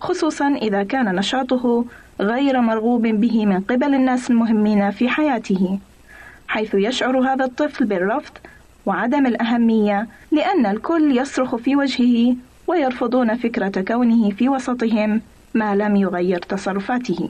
خصوصا 0.00 0.48
إذا 0.48 0.82
كان 0.82 1.14
نشاطه 1.14 1.84
غير 2.20 2.60
مرغوب 2.60 3.02
به 3.02 3.46
من 3.46 3.60
قبل 3.60 3.94
الناس 3.94 4.30
المهمين 4.30 4.90
في 4.90 5.08
حياته 5.08 5.78
حيث 6.48 6.74
يشعر 6.74 7.18
هذا 7.18 7.44
الطفل 7.44 7.84
بالرفض 7.84 8.32
وعدم 8.86 9.26
الأهمية 9.26 10.06
لأن 10.32 10.66
الكل 10.66 11.18
يصرخ 11.18 11.56
في 11.56 11.76
وجهه 11.76 12.36
ويرفضون 12.66 13.36
فكرة 13.36 13.80
كونه 13.80 14.30
في 14.30 14.48
وسطهم 14.48 15.20
ما 15.54 15.76
لم 15.76 15.96
يغير 15.96 16.38
تصرفاته. 16.38 17.28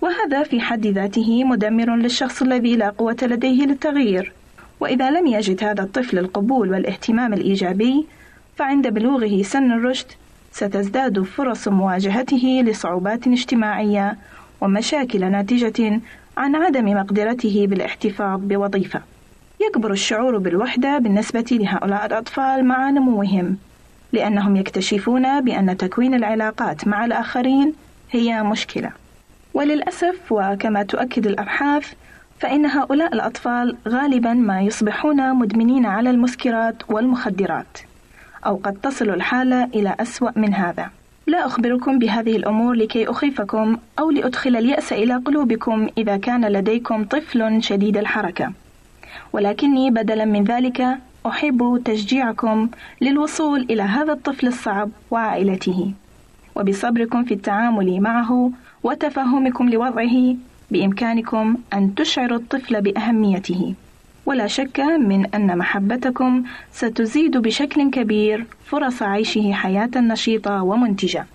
وهذا 0.00 0.42
في 0.42 0.60
حد 0.60 0.86
ذاته 0.86 1.44
مدمر 1.44 1.96
للشخص 1.96 2.42
الذي 2.42 2.76
لا 2.76 2.90
قوة 2.90 3.16
لديه 3.22 3.66
للتغيير 3.66 4.32
وإذا 4.80 5.10
لم 5.10 5.26
يجد 5.26 5.64
هذا 5.64 5.82
الطفل 5.82 6.18
القبول 6.18 6.70
والاهتمام 6.70 7.32
الإيجابي 7.32 8.06
فعند 8.56 8.88
بلوغه 8.88 9.42
سن 9.42 9.72
الرشد 9.72 10.06
ستزداد 10.52 11.22
فرص 11.22 11.68
مواجهته 11.68 12.62
لصعوبات 12.66 13.26
اجتماعية 13.26 14.16
ومشاكل 14.60 15.30
ناتجة 15.30 16.00
عن 16.36 16.56
عدم 16.56 16.84
مقدرته 16.84 17.66
بالاحتفاظ 17.66 18.40
بوظيفة. 18.42 19.02
يكبر 19.60 19.92
الشعور 19.92 20.38
بالوحدة 20.38 20.98
بالنسبة 20.98 21.44
لهؤلاء 21.50 22.06
الأطفال 22.06 22.64
مع 22.64 22.90
نموهم، 22.90 23.56
لأنهم 24.12 24.56
يكتشفون 24.56 25.40
بأن 25.40 25.76
تكوين 25.76 26.14
العلاقات 26.14 26.88
مع 26.88 27.04
الآخرين 27.04 27.72
هي 28.10 28.42
مشكلة. 28.42 28.99
وللأسف 29.54 30.32
وكما 30.32 30.82
تؤكد 30.82 31.26
الأبحاث 31.26 31.92
فإن 32.38 32.66
هؤلاء 32.66 33.14
الأطفال 33.14 33.76
غالبا 33.88 34.32
ما 34.32 34.60
يصبحون 34.60 35.34
مدمنين 35.34 35.86
على 35.86 36.10
المسكرات 36.10 36.76
والمخدرات. 36.88 37.78
أو 38.46 38.56
قد 38.56 38.74
تصل 38.74 39.10
الحالة 39.10 39.64
إلى 39.64 39.94
أسوأ 40.00 40.30
من 40.36 40.54
هذا. 40.54 40.90
لا 41.26 41.46
أخبركم 41.46 41.98
بهذه 41.98 42.36
الأمور 42.36 42.74
لكي 42.74 43.10
أخيفكم 43.10 43.76
أو 43.98 44.10
لأدخل 44.10 44.56
اليأس 44.56 44.92
إلى 44.92 45.16
قلوبكم 45.16 45.88
إذا 45.98 46.16
كان 46.16 46.44
لديكم 46.52 47.04
طفل 47.04 47.62
شديد 47.62 47.96
الحركة. 47.96 48.52
ولكني 49.32 49.90
بدلا 49.90 50.24
من 50.24 50.44
ذلك 50.44 50.98
أحب 51.26 51.82
تشجيعكم 51.84 52.68
للوصول 53.00 53.60
إلى 53.70 53.82
هذا 53.82 54.12
الطفل 54.12 54.46
الصعب 54.46 54.90
وعائلته. 55.10 55.92
وبصبركم 56.54 57.24
في 57.24 57.34
التعامل 57.34 58.00
معه 58.00 58.50
وتفهمكم 58.82 59.68
لوضعه 59.68 60.34
بإمكانكم 60.70 61.56
أن 61.72 61.94
تشعروا 61.94 62.38
الطفل 62.38 62.80
بأهميته. 62.80 63.74
ولا 64.26 64.46
شك 64.46 64.80
من 64.80 65.26
أن 65.34 65.58
محبتكم 65.58 66.44
ستزيد 66.72 67.36
بشكل 67.36 67.90
كبير 67.90 68.46
فرص 68.64 69.02
عيشه 69.02 69.52
حياة 69.52 69.90
نشيطة 69.96 70.62
ومنتجة. 70.62 71.26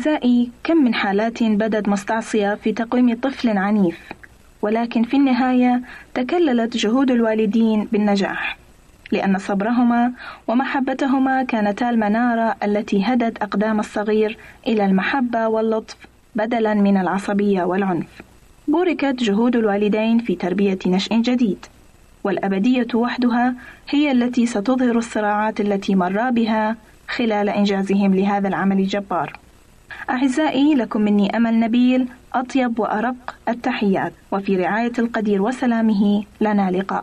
أعزائي 0.00 0.50
كم 0.64 0.76
من 0.76 0.94
حالات 0.94 1.42
بدت 1.42 1.88
مستعصية 1.88 2.54
في 2.54 2.72
تقويم 2.72 3.14
طفل 3.14 3.58
عنيف 3.58 3.98
ولكن 4.62 5.02
في 5.02 5.16
النهاية 5.16 5.82
تكللت 6.14 6.76
جهود 6.76 7.10
الوالدين 7.10 7.88
بالنجاح 7.92 8.58
لأن 9.12 9.38
صبرهما 9.38 10.12
ومحبتهما 10.48 11.42
كانتا 11.42 11.90
المنارة 11.90 12.56
التي 12.62 13.04
هدت 13.04 13.42
أقدام 13.42 13.80
الصغير 13.80 14.38
إلى 14.66 14.84
المحبة 14.84 15.48
واللطف 15.48 15.96
بدلا 16.34 16.74
من 16.74 16.96
العصبية 16.96 17.62
والعنف. 17.62 18.22
بوركت 18.68 19.14
جهود 19.22 19.56
الوالدين 19.56 20.18
في 20.18 20.34
تربية 20.34 20.78
نشء 20.86 21.14
جديد 21.16 21.66
والأبدية 22.24 22.88
وحدها 22.94 23.54
هي 23.88 24.12
التي 24.12 24.46
ستظهر 24.46 24.98
الصراعات 24.98 25.60
التي 25.60 25.94
مرا 25.94 26.30
بها 26.30 26.76
خلال 27.08 27.48
إنجازهم 27.48 28.14
لهذا 28.14 28.48
العمل 28.48 28.78
الجبار. 28.78 29.32
أعزائي 30.10 30.74
لكم 30.74 31.00
مني 31.00 31.36
أمل 31.36 31.60
نبيل 31.60 32.08
أطيب 32.34 32.78
وأرق 32.78 33.34
التحيات. 33.48 34.12
وفي 34.32 34.56
رعاية 34.56 34.92
القدير 34.98 35.42
وسلامه 35.42 36.24
لنا 36.40 36.70
لقاء. 36.70 37.02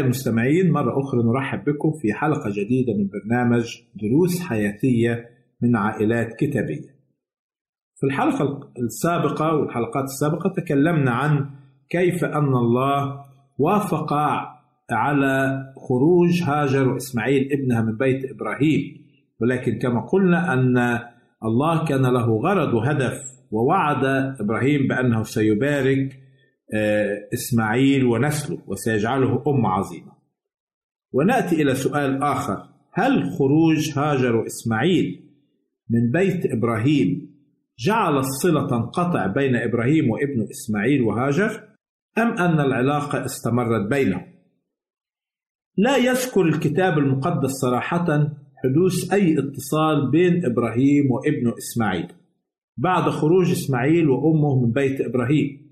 أعزائي 0.00 0.04
المستمعين 0.04 0.70
مرة 0.70 1.00
أخرى 1.00 1.22
نرحب 1.22 1.64
بكم 1.64 1.92
في 2.02 2.12
حلقة 2.12 2.50
جديدة 2.50 2.94
من 2.94 3.08
برنامج 3.08 3.76
دروس 3.94 4.40
حياتية 4.40 5.28
من 5.62 5.76
عائلات 5.76 6.34
كتابية. 6.38 7.00
في 7.96 8.06
الحلقة 8.06 8.70
السابقة 8.78 9.54
والحلقات 9.54 10.04
السابقة 10.04 10.50
تكلمنا 10.56 11.10
عن 11.10 11.50
كيف 11.88 12.24
أن 12.24 12.54
الله 12.54 13.24
وافق 13.58 14.12
على 14.90 15.64
خروج 15.76 16.42
هاجر 16.42 16.88
وإسماعيل 16.88 17.52
ابنها 17.52 17.82
من 17.82 17.96
بيت 17.96 18.30
إبراهيم 18.30 18.80
ولكن 19.40 19.78
كما 19.78 20.00
قلنا 20.00 20.52
أن 20.52 20.98
الله 21.44 21.84
كان 21.84 22.02
له 22.02 22.36
غرض 22.36 22.74
وهدف 22.74 23.22
ووعد 23.52 24.04
إبراهيم 24.40 24.88
بأنه 24.88 25.22
سيبارك 25.22 26.20
إسماعيل 27.34 28.04
ونسله 28.04 28.58
وسيجعله 28.66 29.42
أمة 29.46 29.68
عظيمة. 29.68 30.12
ونأتي 31.12 31.62
إلى 31.62 31.74
سؤال 31.74 32.22
آخر. 32.22 32.70
هل 32.92 33.30
خروج 33.30 33.98
هاجر 33.98 34.36
وإسماعيل 34.36 35.30
من 35.90 36.10
بيت 36.10 36.52
إبراهيم 36.52 37.30
جعل 37.78 38.18
الصلة 38.18 38.66
تنقطع 38.66 39.26
بين 39.26 39.56
إبراهيم 39.56 40.10
وابنه 40.10 40.46
إسماعيل 40.50 41.02
وهاجر 41.02 41.68
أم 42.18 42.28
أن 42.28 42.60
العلاقة 42.60 43.24
استمرت 43.24 43.90
بينهم؟ 43.90 44.26
لا 45.76 45.96
يذكر 45.96 46.42
الكتاب 46.42 46.98
المقدس 46.98 47.50
صراحة 47.50 48.06
حدوث 48.56 49.12
أي 49.12 49.38
اتصال 49.38 50.10
بين 50.10 50.44
إبراهيم 50.44 51.10
وابنه 51.10 51.54
إسماعيل. 51.58 52.12
بعد 52.76 53.10
خروج 53.10 53.50
إسماعيل 53.50 54.08
وأمه 54.08 54.66
من 54.66 54.72
بيت 54.72 55.00
إبراهيم. 55.00 55.69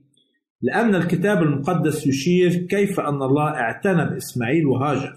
لأن 0.62 0.94
الكتاب 0.94 1.42
المقدس 1.42 2.06
يشير 2.06 2.54
كيف 2.54 3.00
أن 3.00 3.22
الله 3.22 3.48
اعتنى 3.48 4.04
بإسماعيل 4.04 4.66
وهاجر 4.66 5.14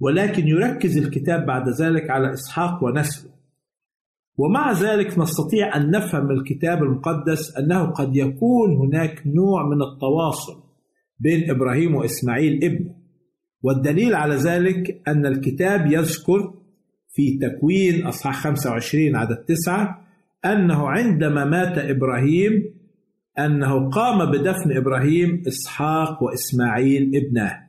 ولكن 0.00 0.48
يركز 0.48 0.98
الكتاب 0.98 1.46
بعد 1.46 1.68
ذلك 1.68 2.10
على 2.10 2.32
إسحاق 2.32 2.84
ونسله. 2.84 3.30
ومع 4.38 4.72
ذلك 4.72 5.18
نستطيع 5.18 5.76
أن 5.76 5.90
نفهم 5.90 6.30
الكتاب 6.30 6.82
المقدس 6.82 7.56
أنه 7.56 7.84
قد 7.84 8.16
يكون 8.16 8.76
هناك 8.76 9.22
نوع 9.26 9.68
من 9.68 9.82
التواصل 9.82 10.62
بين 11.18 11.50
إبراهيم 11.50 11.94
وإسماعيل 11.94 12.64
ابنه 12.64 12.94
والدليل 13.62 14.14
على 14.14 14.34
ذلك 14.34 15.02
أن 15.08 15.26
الكتاب 15.26 15.92
يذكر 15.92 16.54
في 17.12 17.38
تكوين 17.38 18.06
أصحاح 18.06 18.42
25 18.42 19.16
عدد 19.16 19.36
9 19.36 20.06
أنه 20.44 20.88
عندما 20.88 21.44
مات 21.44 21.78
إبراهيم 21.78 22.73
أنه 23.38 23.90
قام 23.90 24.30
بدفن 24.30 24.76
إبراهيم 24.76 25.42
إسحاق 25.48 26.22
وإسماعيل 26.22 27.10
ابناه 27.16 27.64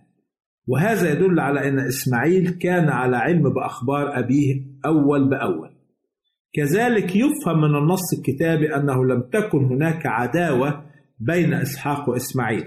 وهذا 0.68 1.12
يدل 1.12 1.40
على 1.40 1.70
أن 1.70 1.80
إسماعيل 1.80 2.50
كان 2.50 2.90
على 2.90 3.18
علم 3.18 3.54
بأخبار 3.54 4.20
أبيه 4.20 4.62
أول 4.86 5.30
بأول. 5.30 5.70
كذلك 6.54 7.16
يفهم 7.16 7.62
من 7.62 7.76
النص 7.78 8.14
الكتابي 8.18 8.76
أنه 8.76 9.06
لم 9.06 9.22
تكن 9.34 9.66
هناك 9.66 10.06
عداوة 10.06 10.86
بين 11.20 11.54
إسحاق 11.54 12.10
وإسماعيل. 12.10 12.66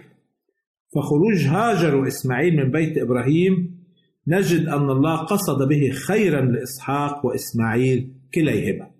فخروج 0.94 1.46
هاجر 1.46 1.96
وإسماعيل 1.96 2.57
من 2.57 2.70
بيت 2.70 2.99
إبراهيم 2.99 3.78
نجد 4.28 4.66
أن 4.66 4.90
الله 4.90 5.16
قصد 5.16 5.68
به 5.68 5.90
خيرا 5.90 6.40
لإسحاق 6.40 7.26
وإسماعيل 7.26 8.12
كليهما. 8.34 8.90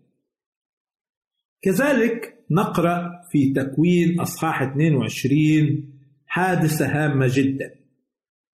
كذلك 1.63 2.45
نقرأ 2.51 3.21
في 3.31 3.53
تكوين 3.53 4.21
أصحاح 4.21 4.63
22 4.63 5.85
حادثة 6.27 6.87
هامة 6.87 7.27
جدا. 7.31 7.75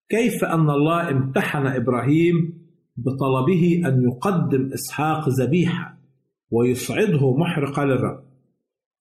كيف 0.08 0.44
أن 0.44 0.70
الله 0.70 1.10
امتحن 1.10 1.66
إبراهيم 1.66 2.64
بطلبه 2.96 3.82
أن 3.86 4.02
يقدم 4.02 4.70
إسحاق 4.72 5.28
ذبيحة 5.28 5.98
ويصعده 6.50 7.36
محرقة 7.36 7.84
للرب؟ 7.84 8.24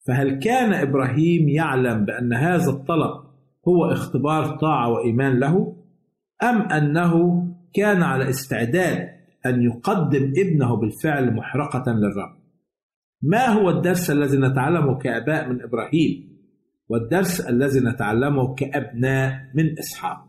فهل 0.07 0.39
كان 0.39 0.73
إبراهيم 0.73 1.49
يعلم 1.49 2.05
بأن 2.05 2.33
هذا 2.33 2.69
الطلب 2.69 3.23
هو 3.67 3.85
اختبار 3.85 4.57
طاعة 4.57 4.89
وإيمان 4.89 5.39
له؟ 5.39 5.75
أم 6.43 6.61
أنه 6.61 7.43
كان 7.73 8.03
على 8.03 8.29
استعداد 8.29 9.09
أن 9.45 9.61
يقدم 9.61 10.33
ابنه 10.37 10.75
بالفعل 10.75 11.35
محرقة 11.35 11.91
للرب؟ 11.91 12.42
ما 13.23 13.47
هو 13.47 13.69
الدرس 13.69 14.11
الذي 14.11 14.37
نتعلمه 14.37 14.97
كآباء 14.97 15.49
من 15.49 15.61
إبراهيم؟ 15.61 16.33
والدرس 16.89 17.41
الذي 17.41 17.79
نتعلمه 17.79 18.55
كأبناء 18.55 19.51
من 19.55 19.79
إسحاق. 19.79 20.27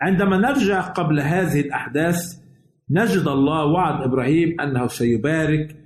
عندما 0.00 0.36
نرجع 0.36 0.80
قبل 0.80 1.20
هذه 1.20 1.60
الأحداث 1.60 2.40
نجد 2.90 3.28
الله 3.28 3.64
وعد 3.64 4.02
إبراهيم 4.02 4.60
أنه 4.60 4.86
سيبارك 4.86 5.76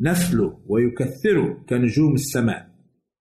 نسله 0.00 0.58
ويكثره 0.66 1.64
كنجوم 1.68 2.12
السماء. 2.14 2.68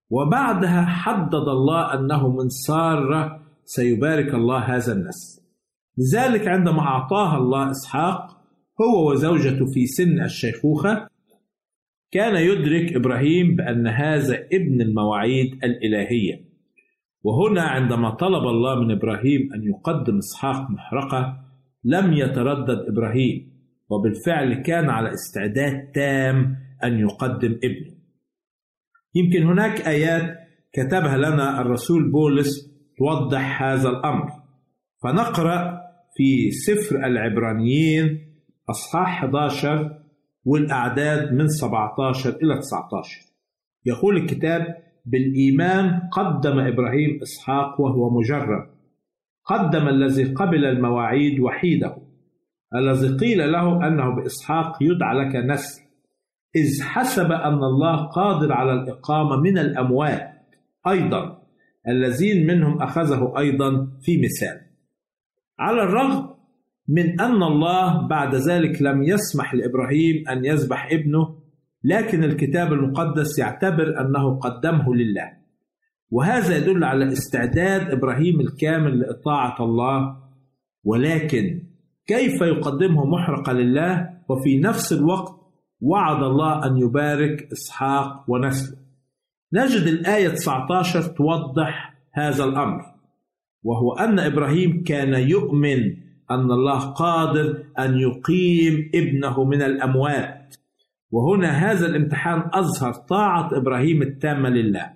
وبعدها 0.09 0.85
حدد 0.85 1.47
الله 1.47 1.93
أنه 1.93 2.29
من 2.29 2.49
سارة 2.49 3.41
سيبارك 3.65 4.33
الله 4.33 4.59
هذا 4.59 4.93
النسل. 4.93 5.41
لذلك 5.97 6.47
عندما 6.47 6.79
أعطاها 6.79 7.37
الله 7.37 7.71
إسحاق 7.71 8.41
هو 8.81 9.11
وزوجته 9.11 9.65
في 9.65 9.85
سن 9.85 10.21
الشيخوخة 10.23 11.10
كان 12.11 12.35
يدرك 12.35 12.95
إبراهيم 12.95 13.55
بأن 13.55 13.87
هذا 13.87 14.35
ابن 14.53 14.81
المواعيد 14.81 15.53
الإلهية. 15.63 16.51
وهنا 17.23 17.61
عندما 17.61 18.09
طلب 18.09 18.43
الله 18.47 18.79
من 18.79 18.91
إبراهيم 18.91 19.53
أن 19.53 19.63
يقدم 19.63 20.17
إسحاق 20.17 20.71
محرقة 20.71 21.37
لم 21.83 22.13
يتردد 22.13 22.85
إبراهيم 22.87 23.51
وبالفعل 23.89 24.53
كان 24.53 24.89
على 24.89 25.09
استعداد 25.13 25.91
تام 25.91 26.55
أن 26.83 26.99
يقدم 26.99 27.51
ابنه. 27.63 27.95
يمكن 29.15 29.43
هناك 29.43 29.81
آيات 29.81 30.37
كتبها 30.73 31.17
لنا 31.17 31.61
الرسول 31.61 32.11
بولس 32.11 32.71
توضح 32.97 33.63
هذا 33.63 33.89
الأمر. 33.89 34.29
فنقرأ 35.03 35.81
في 36.15 36.51
سفر 36.51 37.05
العبرانيين 37.05 38.19
أصحاح 38.69 39.23
11 39.23 40.00
والأعداد 40.45 41.33
من 41.33 41.47
17 41.47 42.29
إلى 42.29 42.59
19 42.59 43.21
يقول 43.85 44.17
الكتاب 44.17 44.77
بالإيمان 45.05 45.99
قدم 46.11 46.59
إبراهيم 46.59 47.19
إسحاق 47.23 47.81
وهو 47.81 48.09
مجرب 48.09 48.69
قدم 49.45 49.87
الذي 49.87 50.23
قبل 50.33 50.65
المواعيد 50.65 51.39
وحيده. 51.39 51.97
الذي 52.75 53.17
قيل 53.17 53.51
له 53.51 53.87
أنه 53.87 54.15
بإسحاق 54.15 54.77
يدعى 54.83 55.15
لك 55.15 55.35
نسل. 55.35 55.81
إذ 56.55 56.83
حسب 56.83 57.31
أن 57.31 57.63
الله 57.63 58.05
قادر 58.05 58.53
على 58.53 58.73
الإقامة 58.73 59.35
من 59.35 59.57
الأموات 59.57 60.31
أيضا. 60.87 61.41
الذين 61.87 62.47
منهم 62.47 62.81
أخذه 62.81 63.33
أيضا 63.37 63.87
في 64.01 64.17
مثال. 64.17 64.61
على 65.59 65.83
الرغم 65.83 66.33
من 66.91 67.21
أن 67.21 67.43
الله 67.43 68.07
بعد 68.07 68.35
ذلك 68.35 68.81
لم 68.81 69.03
يسمح 69.03 69.53
لإبراهيم 69.53 70.23
أن 70.29 70.45
يذبح 70.45 70.89
ابنه 70.91 71.35
لكن 71.83 72.23
الكتاب 72.23 72.73
المقدس 72.73 73.39
يعتبر 73.39 74.01
أنه 74.01 74.39
قدمه 74.39 74.95
لله. 74.95 75.31
وهذا 76.09 76.57
يدل 76.57 76.83
على 76.83 77.13
استعداد 77.13 77.91
إبراهيم 77.91 78.39
الكامل 78.39 78.99
لإطاعة 78.99 79.63
الله. 79.63 80.17
ولكن 80.83 81.63
كيف 82.07 82.41
يقدمه 82.41 83.05
محرقة 83.05 83.53
لله؟ 83.53 84.09
وفي 84.29 84.59
نفس 84.59 84.93
الوقت 84.93 85.35
وعد 85.81 86.23
الله 86.23 86.65
أن 86.65 86.77
يبارك 86.77 87.51
إسحاق 87.51 88.25
ونسله. 88.27 88.77
نجد 89.53 89.87
الآية 89.87 90.29
19 90.29 91.01
توضح 91.01 91.93
هذا 92.13 92.43
الأمر 92.43 92.81
وهو 93.63 93.93
أن 93.93 94.19
إبراهيم 94.19 94.83
كان 94.83 95.13
يؤمن 95.13 96.10
أن 96.33 96.51
الله 96.51 96.79
قادر 96.79 97.63
أن 97.79 97.97
يقيم 97.99 98.91
ابنه 98.95 99.43
من 99.43 99.61
الأموات. 99.61 100.55
وهنا 101.11 101.49
هذا 101.49 101.85
الامتحان 101.85 102.49
أظهر 102.53 102.93
طاعة 102.93 103.57
إبراهيم 103.57 104.01
التامة 104.01 104.49
لله. 104.49 104.93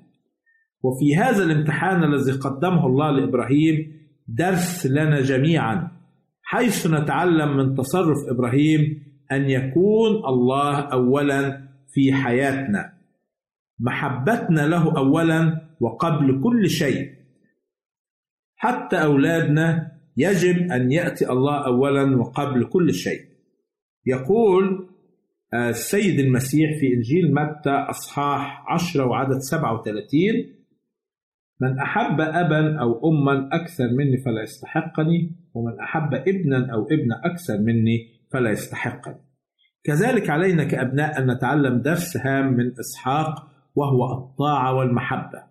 وفي 0.84 1.16
هذا 1.16 1.44
الامتحان 1.44 2.04
الذي 2.04 2.32
قدمه 2.32 2.88
الله 2.88 3.12
لإبراهيم 3.12 3.94
درس 4.28 4.86
لنا 4.86 5.22
جميعا 5.22 5.92
حيث 6.44 6.88
نتعلم 6.88 7.58
من 7.58 7.76
تصرف 7.76 8.18
إبراهيم 8.30 9.04
أن 9.32 9.50
يكون 9.50 10.12
الله 10.12 10.80
أولا 10.80 11.68
في 11.94 12.14
حياتنا. 12.14 12.94
محبتنا 13.80 14.68
له 14.68 14.98
أولا 14.98 15.62
وقبل 15.80 16.42
كل 16.44 16.70
شيء. 16.70 17.16
حتى 18.56 19.04
أولادنا 19.04 19.92
يجب 20.18 20.72
أن 20.72 20.92
يأتي 20.92 21.30
الله 21.30 21.66
أولا 21.66 22.18
وقبل 22.18 22.66
كل 22.66 22.94
شيء. 22.94 23.22
يقول 24.06 24.90
السيد 25.54 26.20
المسيح 26.20 26.80
في 26.80 26.94
إنجيل 26.94 27.34
متى 27.34 27.70
أصحاح 27.70 28.66
10 28.68 29.06
وعدد 29.06 29.38
37 29.40 30.56
من 31.62 31.80
أحب 31.80 32.22
أبا 32.22 32.82
أو 32.82 33.10
أما 33.10 33.50
أكثر 33.54 33.88
مني 33.98 34.18
فلا 34.18 34.44
يستحقني 34.44 35.32
ومن 35.54 35.80
أحب 35.80 36.14
ابنا 36.14 36.74
أو 36.74 36.86
ابنة 36.86 37.22
أكثر 37.24 37.58
مني 37.58 38.08
فلا 38.32 38.50
يستحقني. 38.50 39.22
كذلك 39.84 40.30
علينا 40.30 40.64
كأبناء 40.64 41.20
أن 41.22 41.32
نتعلم 41.32 41.82
درس 41.82 42.18
هام 42.18 42.54
من 42.54 42.72
إسحاق 42.80 43.48
وهو 43.76 44.14
الطاعة 44.14 44.74
والمحبة. 44.74 45.44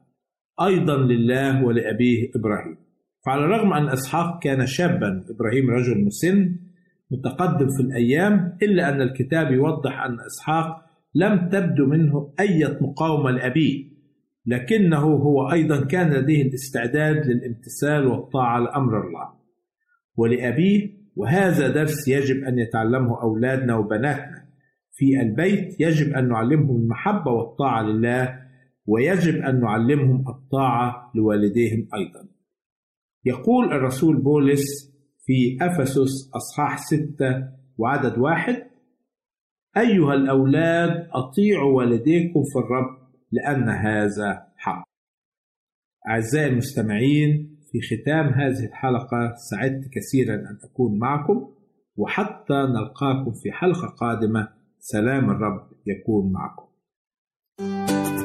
أيضا 0.61 0.97
لله 0.97 1.65
ولأبيه 1.65 2.31
إبراهيم. 2.37 2.84
فعلى 3.27 3.45
الرغم 3.45 3.73
أن 3.73 3.89
إسحاق 3.89 4.43
كان 4.43 4.67
شابا 4.67 5.25
إبراهيم 5.31 5.71
رجل 5.71 6.05
مسن 6.05 6.57
متقدم 7.11 7.67
في 7.77 7.83
الأيام 7.83 8.59
إلا 8.63 8.89
أن 8.89 9.01
الكتاب 9.01 9.53
يوضح 9.53 10.03
أن 10.03 10.21
إسحاق 10.21 10.85
لم 11.15 11.49
تبدو 11.49 11.87
منه 11.87 12.35
أي 12.41 12.79
مقاومة 12.81 13.31
لأبيه 13.31 13.95
لكنه 14.47 14.99
هو 14.99 15.53
أيضا 15.53 15.85
كان 15.85 16.13
لديه 16.13 16.43
الاستعداد 16.43 17.27
للامتثال 17.27 18.07
والطاعة 18.07 18.61
لأمر 18.61 19.07
الله. 19.07 19.29
ولأبيه 20.17 20.91
وهذا 21.17 21.69
درس 21.69 22.09
يجب 22.09 22.45
أن 22.45 22.59
يتعلمه 22.59 23.23
أولادنا 23.23 23.77
وبناتنا. 23.77 24.45
في 24.93 25.21
البيت 25.21 25.81
يجب 25.81 26.13
أن 26.13 26.29
نعلمهم 26.29 26.77
المحبة 26.77 27.31
والطاعة 27.31 27.83
لله 27.83 28.41
ويجب 28.87 29.35
أن 29.35 29.61
نعلمهم 29.61 30.25
الطاعة 30.29 31.13
لوالديهم 31.15 31.89
أيضا. 31.95 32.34
يقول 33.25 33.73
الرسول 33.73 34.23
بولس 34.23 34.95
في 35.27 35.59
أفسس 35.63 36.31
أصحاح 36.35 36.79
ستة 36.79 37.49
وعدد 37.79 38.19
واحد 38.19 38.63
أيها 39.77 40.15
الأولاد 40.15 41.09
أطيعوا 41.13 41.77
والديكم 41.77 42.43
في 42.53 42.59
الرب 42.59 42.99
لأن 43.33 43.69
هذا 43.69 44.47
حق 44.57 44.85
أعزائي 46.09 46.47
المستمعين 46.53 47.57
في 47.73 47.81
ختام 47.81 48.27
هذه 48.27 48.65
الحلقة 48.67 49.35
سعدت 49.51 49.89
كثيرا 49.93 50.35
أن 50.35 50.59
أكون 50.65 50.99
معكم 50.99 51.55
وحتى 51.97 52.55
نلقاكم 52.55 53.33
في 53.43 53.53
حلقة 53.53 53.89
قادمة 53.89 54.49
سلام 54.79 55.31
الرب 55.31 55.69
يكون 55.87 56.33
معكم. 56.33 56.65
thank 57.61 58.19
you 58.19 58.24